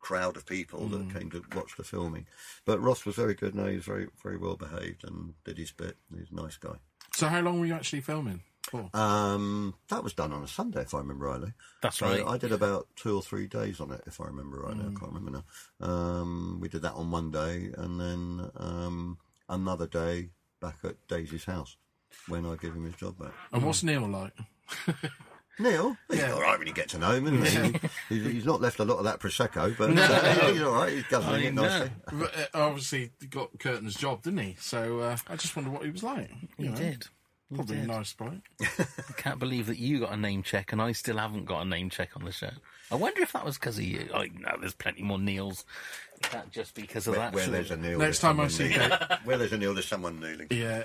[0.01, 0.91] crowd of people Mm.
[1.13, 2.27] that came to watch the filming.
[2.65, 3.55] But Ross was very good.
[3.55, 5.97] No, he was very, very well behaved and did his bit.
[6.17, 6.77] He's a nice guy.
[7.15, 8.91] So how long were you actually filming for?
[8.95, 11.53] Um, that was done on a Sunday, if I remember rightly.
[11.83, 12.25] That's So right.
[12.27, 14.83] I did about two or three days on it, if I remember rightly.
[14.85, 15.43] I can't remember
[15.81, 15.87] now.
[15.87, 21.45] Um, we did that on one day, and then um, another day back at Daisy's
[21.45, 21.77] house
[22.29, 23.33] when I give him his job back.
[23.53, 24.33] And what's Neil like?
[25.59, 26.33] Neil, he's Yeah.
[26.33, 27.89] all right when you get to know him, isn't he?
[28.09, 30.93] he's, he's not left a lot of that prosecco, but uh, he's all right.
[30.93, 31.63] He's guzzling I it know.
[31.63, 31.91] nicely.
[32.13, 34.57] But, uh, obviously, he got Kurtan's job, didn't he?
[34.59, 36.29] So uh, I just wonder what he was like.
[36.57, 37.07] He You know, did.
[37.51, 38.43] He Probably a nice bloke.
[38.61, 41.65] I can't believe that you got a name check and I still haven't got a
[41.69, 42.51] name check on the show.
[42.91, 44.09] I wonder if that was because of you.
[44.13, 45.65] Like, know there's plenty more Neils.
[46.23, 47.35] Is that just because of Where, that?
[47.35, 48.99] where there's a Neil, Next there's time I someone see kneeling.
[49.25, 50.47] where there's a Neil, there's someone kneeling.
[50.51, 50.85] Yeah.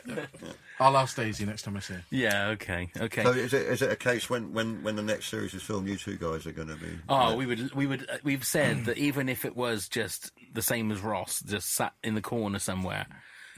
[0.79, 2.03] I'll ask Daisy next time I see her.
[2.09, 3.23] Yeah, okay, okay.
[3.23, 5.87] So is it is it a case when, when, when the next series is filmed,
[5.87, 6.91] you two guys are going to be?
[7.07, 10.61] Oh, we would, we would, uh, we've said that even if it was just the
[10.61, 13.05] same as Ross, just sat in the corner somewhere.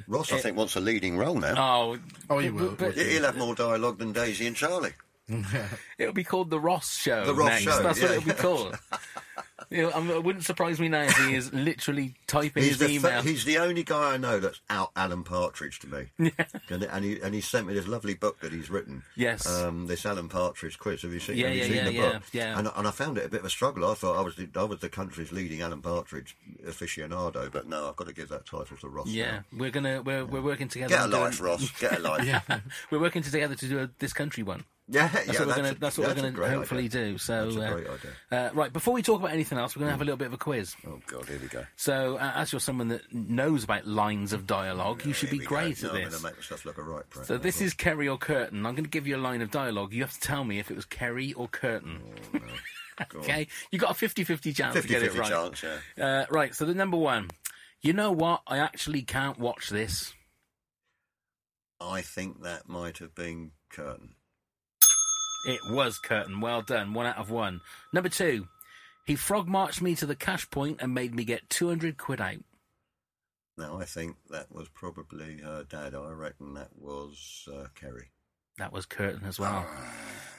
[0.08, 1.56] Ross, I think, wants a leading role now.
[1.58, 1.98] Oh,
[2.30, 2.76] Oh, he but- will.
[2.76, 4.94] but He- He'll have more dialogue than Daisy and Charlie.
[5.98, 7.26] it'll be called the Ross Show.
[7.26, 7.64] The Ross next.
[7.64, 8.78] Show, That's what it'll be called.
[9.72, 12.90] you know, it wouldn't surprise me now if he is literally typing He's his the,
[12.90, 13.22] email.
[13.22, 16.08] fir- he's the only guy I know that's out Alan Partridge to me.
[16.70, 19.04] and, and he and he sent me this lovely book that he's written.
[19.16, 19.48] Yes.
[19.48, 21.02] Um, this Alan Partridge quiz.
[21.04, 21.38] Have you seen?
[21.38, 22.24] Yeah, have you yeah, seen yeah, the yeah, book?
[22.34, 22.60] yeah.
[22.60, 23.90] And, and I found it a bit of a struggle.
[23.90, 26.36] I thought I was the, I was the country's leading Alan Partridge
[26.68, 29.08] aficionado, but no, I've got to give that title to Ross.
[29.08, 29.44] yeah, now.
[29.58, 30.90] we're gonna we're we're working together.
[30.90, 31.72] Get a on doing- life, Ross.
[31.80, 32.26] Get a life.
[32.26, 32.42] Yeah.
[32.90, 34.66] We're working together to do a, this country one.
[34.88, 35.74] Yeah, That's yeah, what we're gonna.
[35.76, 37.12] That's what we're gonna hopefully idea.
[37.12, 37.18] do.
[37.18, 38.12] So, That's a uh, idea.
[38.32, 40.34] uh, right before we talk about anything else, we're gonna have a little bit of
[40.34, 40.76] a quiz.
[40.86, 41.64] Oh God, here we go.
[41.78, 45.82] So, uh, as you're someone that knows about lines of dialogue, you should be great
[45.82, 46.10] No, at I'm this.
[46.10, 47.04] going to make myself look a right.
[47.24, 48.66] So this is Kerry or Kurtan.
[48.66, 49.94] I'm going to give you a line of dialogue.
[49.94, 52.02] You have to tell me if it was Kerry or Kurtan.
[52.34, 52.38] Oh,
[53.16, 53.22] on.
[53.22, 53.48] okay?
[53.72, 55.30] You got a 50-50 chance to get it right.
[55.30, 55.64] chance,
[55.96, 56.06] yeah.
[56.06, 56.54] Uh, right.
[56.54, 57.30] So the number one.
[57.82, 58.42] You know what?
[58.46, 60.14] I actually can't watch this.
[61.80, 64.10] I think that might have been Kurtan.
[65.46, 66.40] It was Kurtan.
[66.42, 66.94] Well done.
[66.94, 67.62] One out of one.
[67.94, 68.48] Number two.
[69.06, 72.44] He frog marched me to the cash point and made me get 200 quid out.
[73.58, 75.96] No, I think that was probably her dad.
[75.96, 78.12] I reckon that was uh, Kerry.
[78.58, 79.66] That was Kurtan as well.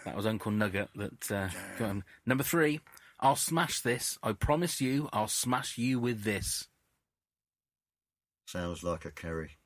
[0.04, 1.48] That was Uncle Nugget that uh,
[1.78, 2.04] got him.
[2.24, 2.80] Number three.
[3.20, 4.18] I'll smash this.
[4.20, 6.66] I promise you, I'll smash you with this.
[8.46, 9.58] Sounds like a Kerry.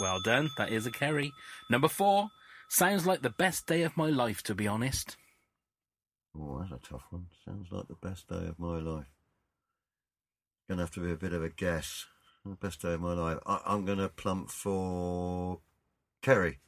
[0.00, 0.50] Well done.
[0.58, 1.32] That is a Kerry.
[1.70, 2.28] Number four.
[2.68, 5.16] Sounds like the best day of my life, to be honest.
[6.38, 7.26] Oh, that's a tough one.
[7.44, 9.06] Sounds like the best day of my life.
[10.68, 12.04] Gonna have to be a bit of a guess.
[12.60, 13.38] Best day of my life.
[13.46, 15.60] I, I'm gonna plump for
[16.22, 16.58] Kerry.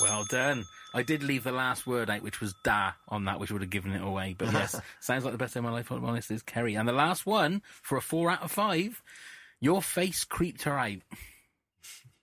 [0.00, 0.64] Well done.
[0.94, 3.70] I did leave the last word out, which was da on that, which would have
[3.70, 4.34] given it away.
[4.36, 5.86] But yes, sounds like the best day of my life.
[5.86, 6.74] If I'm honest, is Kerry.
[6.74, 9.02] And the last one for a four out of five.
[9.60, 11.02] Your face creeped her out.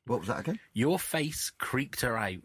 [0.05, 0.59] What was that again?
[0.73, 2.39] Your face creeped her out.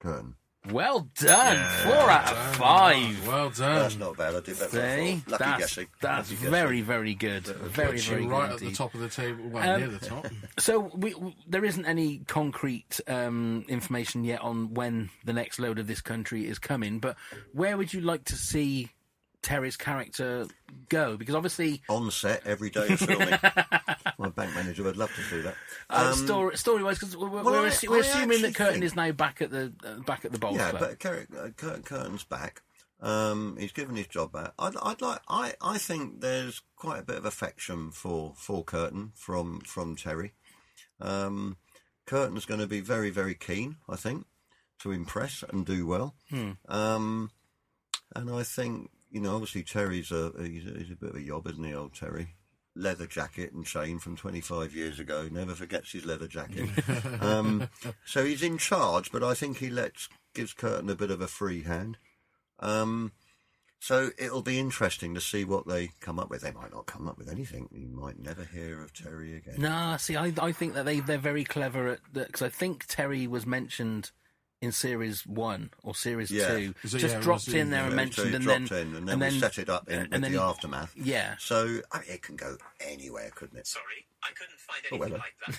[0.00, 0.34] Kurtan.
[0.70, 1.56] Well done.
[1.84, 3.26] Four out of five.
[3.26, 3.74] Well done.
[3.76, 4.34] That's not bad.
[4.34, 4.70] I did that.
[4.70, 5.22] for See.
[5.26, 5.86] Lucky that's guessing.
[6.00, 6.50] that's Lucky guessing.
[6.50, 7.44] very very good.
[7.46, 9.88] Very Puts very you good right at the top of the table, well, Um, near
[9.88, 10.26] the top.
[10.58, 15.78] So we, w there isn't any concrete um, information yet on when the next load
[15.78, 16.98] of this country is coming.
[16.98, 17.16] But
[17.52, 18.90] where would you like to see
[19.42, 20.46] Terry's character
[20.88, 21.16] go?
[21.16, 23.28] Because obviously, on set every day of filming.
[24.18, 25.54] My bank manager would love to see that.
[25.90, 28.54] uh, Um, story story wise, because we're, well, we're, I- assu- we're I assuming that
[28.54, 30.80] Kurtan think- is now back at the uh, back at the Bowls yeah, Club.
[30.82, 32.62] but Cur- uh, Kurtan's back.
[33.00, 34.54] Um, he's given his job back.
[34.58, 35.20] I'd, I'd like.
[35.28, 40.32] I, I think there's quite a bit of affection for for Kurtan from from Terry.
[41.00, 41.58] Um,
[42.06, 43.76] Kurtan's going to be very very keen.
[43.88, 44.26] I think
[44.80, 46.16] to impress and do well.
[46.68, 47.30] Um,
[48.16, 51.22] and I think you know, obviously Terry's a he's, a he's a bit of a
[51.22, 52.34] yob, isn't he, old Terry?
[52.74, 55.28] Leather jacket and chain from 25 years ago.
[55.30, 56.68] Never forgets his leather jacket.
[57.20, 57.68] um,
[58.04, 61.26] so he's in charge, but I think he lets gives Kurtan a bit of a
[61.26, 61.96] free hand.
[62.60, 63.12] Um,
[63.80, 66.42] so it'll be interesting to see what they come up with.
[66.42, 67.68] They might not come up with anything.
[67.72, 69.56] You might never hear of Terry again.
[69.58, 72.86] Nah, see, I I think that they they're very clever at that because I think
[72.86, 74.10] Terry was mentioned
[74.60, 76.48] in series one or series Yeah.
[76.48, 77.86] two, Is it- just yeah, dropped in in there there.
[77.88, 80.22] and mentioned, he and then in, and then, we set it up in and with
[80.22, 80.92] then the aftermath.
[80.96, 81.36] Yeah.
[81.38, 83.66] So I mean, it can go anywhere, couldn't it?
[83.68, 85.58] Sorry, I couldn't find Oh, anything well, like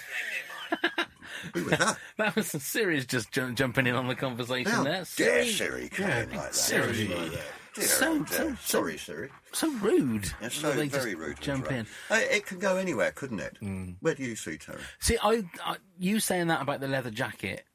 [0.97, 1.08] that.
[1.54, 1.97] Who was that?
[2.18, 5.06] That was Siri's just ju- jumping in on the conversation How there.
[5.16, 6.56] dare Siri, Siri come Yeah, like that?
[6.56, 7.08] Siri.
[7.08, 7.41] Like that.
[7.76, 9.30] Dear, So- so- Sorry, Siri.
[9.54, 10.30] so rude.
[10.41, 11.38] It's so They just very rude.
[11.38, 11.72] to Jump in.
[11.78, 11.89] interrupt.
[12.12, 13.58] Uh, It could go anywhere, couldn't it?
[13.62, 13.95] Mm.
[14.02, 14.80] Where do you see Terry?
[15.00, 17.66] See, I, I you saying that about the leather jacket.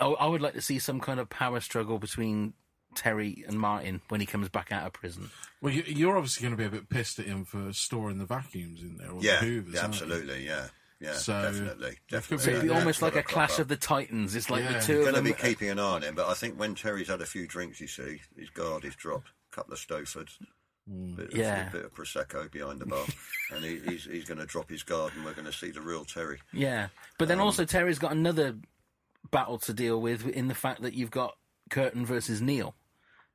[0.00, 2.54] I, I would like to see some kind of power struggle between
[2.94, 5.30] Terry and Martin when he comes back out of prison.
[5.60, 8.24] Well, you, you're obviously going to be a bit pissed at him for storing the
[8.26, 9.74] vacuums in there, or Yeah, the hoovers.
[9.74, 10.02] yeah, aren't you?
[10.06, 10.66] absolutely, yeah,
[11.00, 12.36] yeah, So, definitely, it could definitely.
[12.36, 14.34] be- So it'd be Yeah, almost like a clash crop of the titans.
[14.34, 14.78] It's like Yeah.
[14.78, 15.12] the two of them.
[15.14, 17.26] Going to be keeping an eye on him, but I think when Terry's had a
[17.26, 19.28] few drinks, you see, his guard is dropped.
[19.52, 20.38] A couple of Stofords,
[21.16, 21.68] bit, Yeah.
[21.68, 23.04] of, a bit of prosecco behind the bar,
[23.52, 25.80] and he, he's he's going to drop his guard, and we're going to see the
[25.80, 26.38] real Terry.
[26.52, 26.88] Yeah,
[27.18, 28.56] but then Um, also Terry's got another
[29.30, 31.36] battle to deal with in the fact that you've got
[31.70, 32.74] Kurtan versus Neil.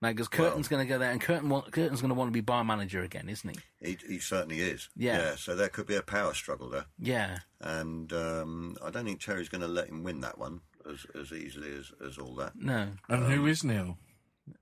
[0.01, 2.33] Now, because Kurtan's going to go there, and Kurtan want, Kurtan's going to want to
[2.33, 3.49] be bar manager again, isn't
[3.81, 3.89] he?
[3.91, 4.89] He, he certainly is.
[4.95, 5.17] Yeah.
[5.17, 5.35] yeah.
[5.35, 9.47] So there could be a power struggle there, Yeah, and um, I don't think Terry's
[9.49, 10.59] going to let him win that one
[10.89, 12.53] as as easily as, as all that.
[12.55, 13.97] no, And who is Neil?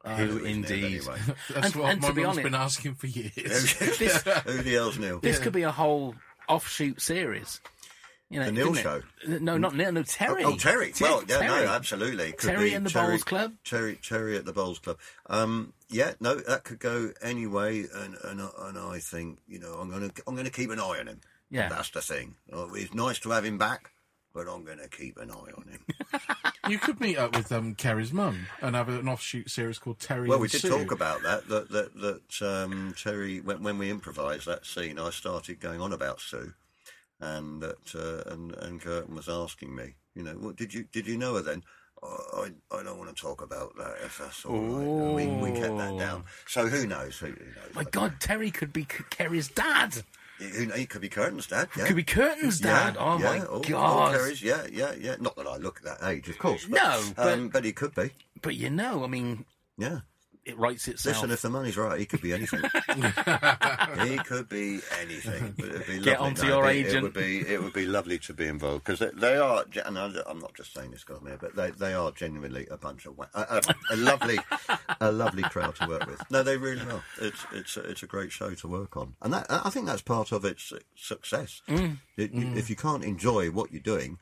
[0.06, 0.84] who Isn't it, indeed?
[1.02, 1.18] Anyway.
[1.54, 3.34] That's And- what and my to be honest- been asking for years.
[3.36, 5.20] This Who the hell's Neil?
[5.20, 6.16] this could be a whole
[6.48, 7.60] offshoot series.
[8.34, 9.02] You know, The Neil show?
[9.28, 9.42] it?
[9.42, 9.92] No, not Neil.
[9.92, 10.44] No, Terry.
[10.44, 10.92] Oh, Terry.
[10.92, 11.66] Ter- well, yeah, Terry.
[11.66, 12.32] no, absolutely.
[12.32, 13.54] Could Terry and the Bowls Club?
[13.64, 14.98] Terry, Terry at the Bowls Club.
[15.28, 19.90] Um, yeah, no, that could go anyway, and and and I think you know I'm
[19.92, 21.22] gonna I'm gonna keep an eye on him.
[21.52, 21.70] Yeah.
[21.70, 22.36] that's the thing.
[22.52, 23.92] Oh, it's nice to have him back,
[24.34, 25.86] but I'm gonna keep an eye on him.
[26.70, 30.28] you could meet up with um, Kerry's mum and have an offshoot series called Terry.
[30.28, 30.70] well, and we did Sue.
[30.70, 31.48] talk about that.
[31.50, 35.94] That that that um, Terry when when we improvised that scene, I started going on
[35.94, 36.54] about Sue,
[37.20, 41.08] and that uh, and and Kurtan was asking me, you know, what did you did
[41.08, 41.64] you know her then?
[42.06, 45.14] Oh, I, I don't want to talk about that if that's all right.
[45.16, 46.26] We, we kept that down.
[46.48, 47.18] So who knows?
[47.20, 47.76] Who, who knows?
[47.76, 50.04] My God, Terry could be Kerry's dad.
[50.38, 51.70] He, he could be Kurtan's dad.
[51.78, 51.86] Yeah.
[51.86, 52.96] Could be Kurtan's dad.
[52.96, 54.16] Yeah, oh yeah, my all- all God.
[54.16, 55.16] Kerry's, yeah, yeah, yeah.
[55.22, 56.66] Not that I look at that age, of course.
[56.66, 58.12] But, No, but- um, but he could be.
[58.42, 59.46] But you know, I mean,
[59.78, 60.00] Yeah.
[60.46, 61.16] It writes itself.
[61.18, 62.62] Listen, if the money's right, he could be anything.
[64.08, 65.54] he could be anything.
[65.58, 66.28] But it'd be Get lovely.
[66.28, 66.98] onto No, your it'd be- agent.
[66.98, 67.40] It would be.
[67.54, 69.64] It would be lovely to be involved because they, they are.
[69.86, 72.78] And I- I'm not just saying this because here, but they they are genuinely a
[72.78, 74.40] bunch of wa- a, a, a lovely
[75.00, 76.22] a lovely crowd to work with.
[76.32, 77.04] No, they really are.
[77.22, 80.02] It's it's a, it's a great show to work on, and that I think that's
[80.02, 81.62] part of its success.
[81.68, 81.98] Mm.
[82.18, 84.18] It- you- If you can't enjoy what you're doing,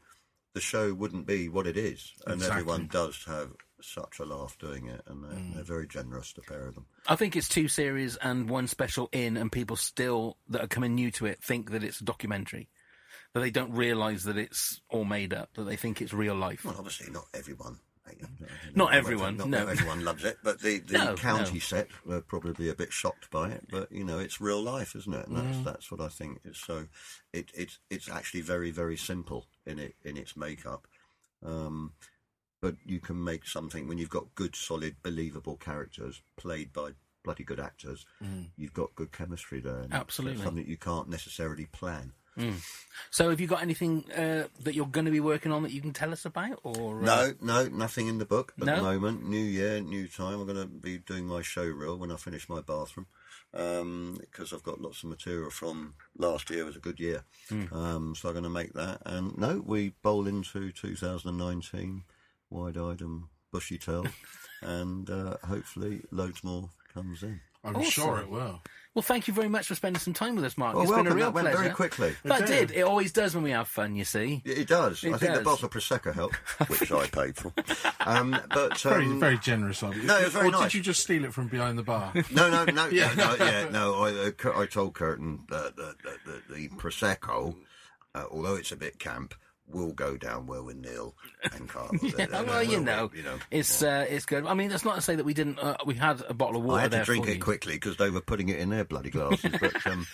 [0.54, 2.60] the show wouldn't be what it is, and Exactly.
[2.62, 3.52] everyone does have
[3.86, 5.54] such a laugh doing it, and they're, Mm.
[5.56, 6.86] they're very generous, the pair of them.
[7.08, 10.96] I think it's two series and one special in, and people still that are coming
[10.96, 12.70] new to it think that it's a documentary.
[13.34, 15.54] That they don't realise that it's all made up.
[15.54, 16.66] That they think it's real life.
[16.66, 17.80] Well, obviously, not everyone.
[18.76, 19.68] Not everyone, Not, no.
[19.68, 21.60] everyone loves it, but the, the No, county no.
[21.60, 23.68] set were probably a bit shocked by it.
[23.70, 25.28] But you know, it's real life, isn't it?
[25.28, 25.64] And that's Mm.
[25.64, 26.42] that's what I think.
[26.44, 26.88] It's so
[27.32, 30.88] it, it's it's actually very very simple in it in its makeup.
[31.44, 31.94] Um,
[32.62, 36.92] but you can make something when you've got good, solid, believable characters played by
[37.24, 38.06] bloody good actors.
[38.56, 39.88] You've got good chemistry there.
[39.92, 40.44] Absolutely.
[40.44, 42.14] something that you can't necessarily plan.
[43.12, 45.82] So, have you got anything uh, that you're going to be working on that you
[45.82, 46.60] can tell us about?
[46.64, 48.78] Or uh, No, no, nothing in the book at No?
[48.78, 49.28] the moment.
[49.28, 50.40] New year, new time.
[50.40, 53.06] I'm going to be doing my show reel when I finish my bathroom
[53.52, 56.62] because I've got lots of material from last year.
[56.62, 57.24] It was a good year,
[57.74, 59.02] um, so I'm going to make that.
[59.06, 62.04] And no, we bowl into 2019
[62.52, 64.10] wide-eyed and bushy-tailed,
[64.62, 67.40] and uh, hopefully loads more comes in.
[67.64, 67.92] I'm Awesome.
[67.92, 68.60] sure it will.
[68.96, 70.74] Well, thank you very much for spending some time with us, Mark.
[70.74, 71.18] Well, it's been a welcome.
[71.18, 71.58] real That went pleasure.
[71.64, 72.16] very quickly.
[72.24, 72.68] That It did.
[72.70, 72.78] did.
[72.80, 73.96] It always does when we have fun.
[73.96, 74.42] You see.
[74.44, 75.04] It does.
[75.04, 76.36] It I think the bottle of prosecco helped,
[76.70, 77.54] which I paid for.
[78.02, 80.04] Um, but Very, um, very generous of you.
[80.04, 80.64] no, it was very or nice.
[80.64, 82.12] did you just steal it from behind the bar?
[82.32, 83.12] No, no, no, Yeah.
[83.12, 83.94] yeah, no, yeah, no.
[84.04, 84.10] I,
[84.50, 87.56] uh, I told Kurtan that the, the, the, the prosecco,
[88.16, 89.36] uh, although it's a bit camp,
[89.74, 91.16] will go down well with Neil
[91.54, 91.92] and Carl.
[92.02, 93.38] Yeah, well, you know, you know.
[93.50, 94.46] it's uh, it's good.
[94.46, 95.60] I mean, that's not to say that we didn't.
[95.60, 97.42] Uh, we had a bottle of water I had to drink it you.
[97.42, 99.52] quickly because they were putting it in their bloody glasses.
[99.60, 100.06] but um,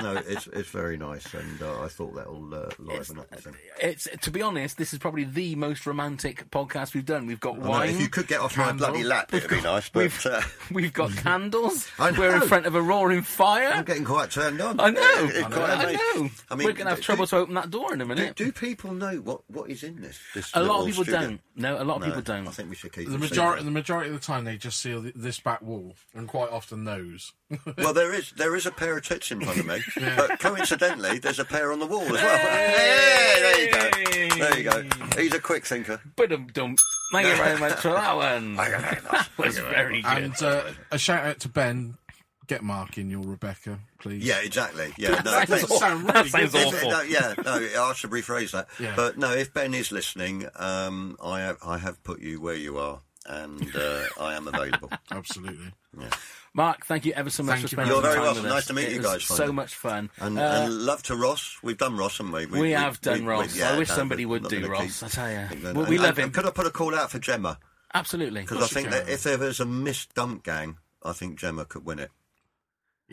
[0.00, 3.54] no, it's it's very nice, and uh, I thought that'll uh, liven up the thing.
[3.80, 7.26] It's to be honest, this is probably the most romantic podcast we've done.
[7.26, 7.88] We've got I know, wine.
[7.90, 9.90] if you could get off my bloody lap, it'd be nice.
[9.94, 11.88] we've- But uh, We've got candles.
[11.98, 12.18] I know.
[12.20, 13.68] We're in front of a roaring fire.
[13.72, 14.80] I'm getting quite turned on.
[14.80, 15.00] I know.
[15.00, 16.30] I quite know.
[16.50, 18.08] I mean, We're going to have do- trouble to open that door in a Do,
[18.08, 18.36] minute.
[18.36, 20.18] do people know what, what is in this?
[20.34, 21.20] this a lot of people studio?
[21.20, 21.40] don't.
[21.56, 22.48] No, a lot of No, people don't.
[22.48, 23.64] I think we should keep The majority, secret.
[23.64, 27.32] the majority of the time, they just see this back wall, and quite often those.
[27.78, 29.78] Well, there is there is a pair of tits in front of me,
[30.16, 32.38] but coincidentally, there's a pair on the wall as well.
[32.38, 34.44] Hey, there you go.
[34.44, 35.20] There you go.
[35.20, 36.00] He's a quick thinker.
[36.16, 36.76] Ba-dum-dum.
[37.12, 38.56] Thank you very much for that one.
[38.56, 39.36] Thank you very much.
[39.36, 40.10] That was very good.
[40.24, 41.96] And uh, a shout out to Ben.
[42.46, 44.22] Get Mark in your Rebecca, please.
[44.22, 44.92] Yeah, exactly.
[44.98, 45.62] Yeah, no, That thanks.
[45.62, 46.66] doesn't sound really That sounds good.
[46.74, 46.90] awful.
[46.90, 48.68] No, yeah, no, I should rephrase that.
[48.78, 48.92] Yeah.
[48.96, 52.76] But no, if Ben is listening, um, I have, I have put you where you
[52.78, 54.90] are, and uh, I am available.
[55.10, 55.72] Absolutely.
[56.52, 58.34] Mark, thank you ever so much Thank for you spending very some much.
[58.34, 58.48] time You're very welcome.
[58.56, 59.54] Nice to meet It you was guys, So finally.
[59.54, 60.10] much fun.
[60.18, 61.56] And, Uh, and love to Ross.
[61.62, 62.46] We've done Ross, haven't we?
[62.46, 63.56] we, have done Ross.
[63.56, 65.00] yeah, I wish no, somebody would do Ross.
[65.00, 65.36] keep- I tell you,
[65.68, 66.30] And- we, we and- love and him.
[66.30, 67.58] Could I put a call out for Gemma?
[67.94, 68.42] Absolutely.
[68.42, 71.38] Because I course you think that if there was a missed dump gang, I think
[71.38, 72.10] Gemma could win it.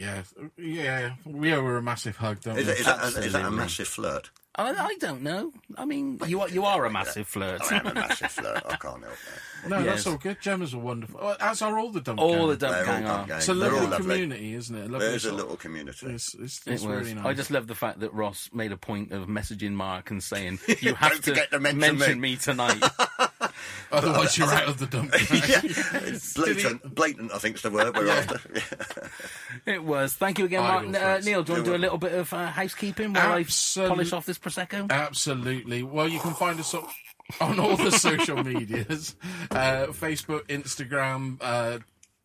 [0.02, 0.24] Yeah,
[0.58, 1.12] yeah.
[1.26, 2.72] We owe her a massive hug, don't Is, we?
[2.74, 4.32] it, is, that, a, that a massive flirt?
[4.56, 5.54] I, I don't know.
[5.78, 7.62] I mean, you are you are a massive flirt.
[7.72, 8.64] I am a massive flirt.
[8.66, 9.16] I can't help
[9.64, 9.70] that.
[9.70, 9.86] no, yes.
[9.86, 10.42] that's all good.
[10.42, 11.36] Gemma's a wonderful.
[11.40, 12.72] As are all the dump All the gang.
[12.72, 13.28] dump They're all gang dump are.
[13.28, 13.38] gang.
[13.38, 14.06] It's a They're all lovely lovely.
[14.16, 14.80] community, isn't it?
[14.80, 16.08] A lovely There's a sort- little community.
[16.08, 16.98] It's, it's, It it's was.
[17.00, 17.26] really nice.
[17.26, 20.60] I just love the fact that Ross made a point of messaging Mark and saying,
[20.82, 22.84] "You have Don't to forget to mention me." me tonight."
[23.92, 25.12] Otherwise, you're out of the dump.
[25.32, 25.62] yeah,
[26.08, 28.40] it's blatant, blatant, I think is the word we're after.
[29.66, 30.14] it was.
[30.14, 30.88] Thank you again, Mark.
[30.88, 31.20] Idle Uh.
[31.20, 33.90] Neil, do you want to do a little bit of uh, housekeeping while Absolute- I
[33.90, 34.90] polish off this prosecco?
[34.90, 35.84] Absolutely.
[35.84, 36.88] Well, you can find us on,
[37.40, 39.16] on all the social medias
[39.52, 41.80] uh, Facebook, Instagram, uh,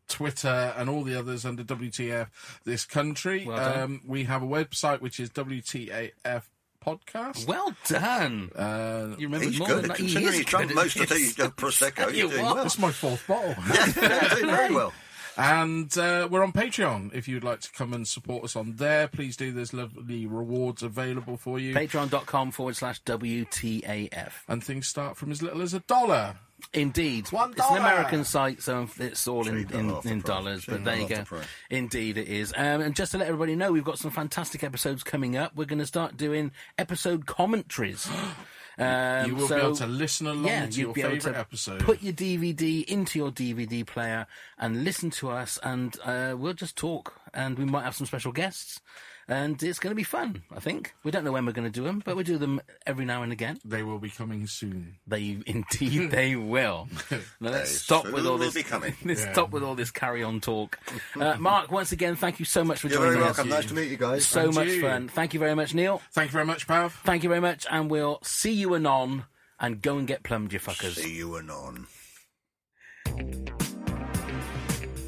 [0.09, 2.29] Twitter, and all the others under WTF
[2.65, 3.45] This Country.
[3.45, 6.43] Well um, we have a website which is WTAF
[6.87, 7.47] Podcast.
[7.47, 8.51] Well done.
[8.55, 9.83] Uh, you remember He's more good.
[9.83, 9.97] than that.
[9.99, 11.35] He Considering is he's drunk most of Yes.
[11.35, 12.55] the uh, prosecco, You you're doing what?
[12.55, 12.63] well.
[12.65, 13.55] that's my fourth bottle.
[13.75, 13.87] Yeah,
[14.31, 14.93] you're doing very well.
[15.39, 17.15] And uh, we're on Patreon.
[17.15, 19.53] If you'd like to come and support us on there, please do.
[19.53, 21.75] There's lovely rewards available for you.
[21.75, 24.33] Patreon.com forward slash WTAF.
[24.49, 26.37] and things start from as little as a dollar.
[26.73, 27.31] Indeed.
[27.33, 27.77] One It's an.
[27.79, 30.65] American site, so it's all in, in, in dollars.
[30.67, 31.43] But there you half the go.
[31.71, 32.53] Indeed, it is.
[32.57, 35.55] Um, and just to let everybody know, we've got some fantastic episodes coming up.
[35.55, 38.09] We're going to start doing episode commentaries.
[38.79, 41.35] Um, You will so, be able to listen along yeah, to your be able favourite
[41.35, 41.81] to episode.
[41.81, 44.27] Put your DVD into your DVD player
[44.59, 47.15] and listen to us, and uh, we'll just talk.
[47.33, 48.81] And we might have some special guests,
[49.29, 50.43] and it's going to be fun.
[50.55, 52.61] I think we don't know when we're going to do them, but we do them
[52.87, 53.59] every now and again.
[53.65, 54.97] They will be coming soon.
[55.07, 56.89] They indeed they will.
[57.11, 58.55] Now let's They stop with all this.
[58.55, 58.95] be coming.
[59.05, 59.33] Let's Yeah.
[59.33, 60.79] stop with all this carry on talk.
[61.21, 63.37] Uh, Mark, once again, thank you so much for You're joining very us.
[63.39, 63.51] welcome.
[63.51, 64.27] Nice to meet you guys.
[64.27, 64.81] So And much you.
[64.83, 65.09] fun.
[65.09, 66.01] Thank you very much, Neil.
[66.13, 66.93] Thank you very much, Pav.
[67.05, 69.25] Thank you very much, and we'll see you anon.
[69.59, 70.97] And go and get plumbed, you fuckers.
[70.97, 71.87] See you anon.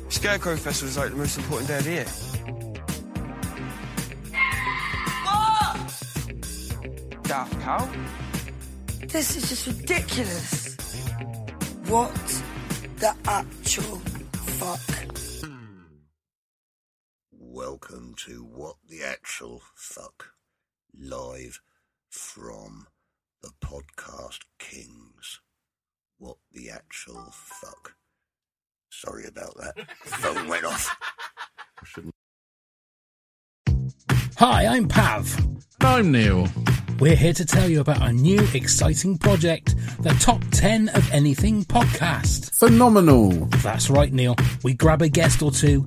[0.08, 2.06] Scarecrow Festival is like the most important day of the year.
[7.29, 7.87] Daft Cow?
[9.09, 10.76] This is just ridiculous.
[11.87, 12.43] What
[13.01, 13.97] the actual
[14.33, 14.81] fuck?
[17.31, 20.31] Welcome to What the Actual Fuck,
[20.99, 21.61] live
[22.09, 22.87] from
[23.43, 25.41] the Podcast Kings.
[26.16, 27.97] What the Actual Fuck.
[28.89, 29.87] Sorry about that.
[30.01, 30.97] Phone went off.
[31.79, 32.14] I shouldn't.
[34.39, 35.37] Hi, I'm Pav.
[35.83, 36.49] I'm Neil.
[37.01, 41.64] We're here to tell you about our new exciting project, the Top 10 of Anything
[41.64, 42.53] podcast.
[42.59, 43.30] Phenomenal.
[43.62, 44.34] That's right, Neil.
[44.64, 45.86] We grab a guest or two,